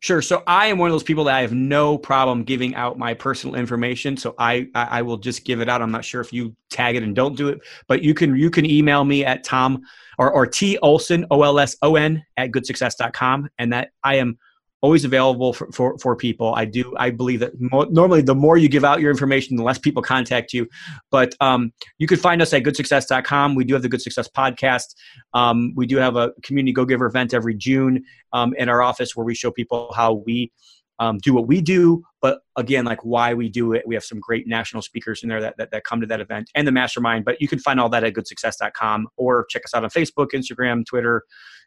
[0.00, 0.20] Sure.
[0.20, 3.14] So I am one of those people that I have no problem giving out my
[3.14, 4.16] personal information.
[4.16, 5.80] So I, I I will just give it out.
[5.80, 8.50] I'm not sure if you tag it and don't do it, but you can you
[8.50, 9.82] can email me at Tom
[10.18, 14.38] or or T Olson O L S O N at goodsuccess.com, and that I am
[14.82, 16.54] always available for, for, for people.
[16.54, 19.62] I do I believe that mo- normally the more you give out your information, the
[19.62, 20.68] less people contact you.
[21.10, 23.54] But um, you can find us at goodsuccess.com.
[23.54, 24.94] We do have the Good Success podcast.
[25.34, 29.16] Um, we do have a community go giver event every June um, in our office
[29.16, 30.50] where we show people how we
[30.98, 33.82] um, do what we do, but again, like why we do it.
[33.86, 36.48] We have some great national speakers in there that, that, that come to that event
[36.54, 37.24] and the mastermind.
[37.24, 40.86] But you can find all that at goodsuccess.com or check us out on Facebook, Instagram,
[40.86, 41.24] Twitter,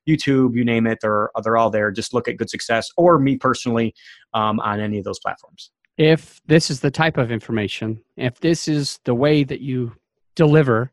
[0.08, 1.00] YouTube, you name it.
[1.02, 1.92] They're, they're all there.
[1.92, 3.94] Just look at Good Success or me personally
[4.34, 5.72] um, on any of those platforms.
[5.98, 9.94] If this is the type of information, if this is the way that you
[10.36, 10.92] deliver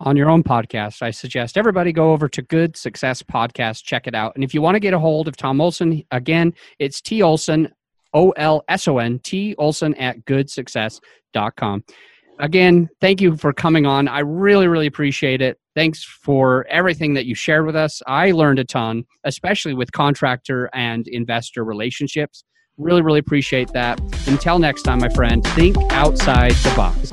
[0.00, 4.14] on your own podcast, I suggest everybody go over to Good Success Podcast, check it
[4.14, 4.34] out.
[4.34, 7.72] And if you want to get a hold of Tom Olson, again, it's T Olson,
[8.12, 11.84] O L S O N, T Olson at goodsuccess.com.
[12.40, 14.08] Again, thank you for coming on.
[14.08, 15.58] I really, really appreciate it.
[15.74, 18.00] Thanks for everything that you shared with us.
[18.06, 22.42] I learned a ton, especially with contractor and investor relationships.
[22.78, 24.00] Really, really appreciate that.
[24.26, 27.12] Until next time, my friend, think outside the box.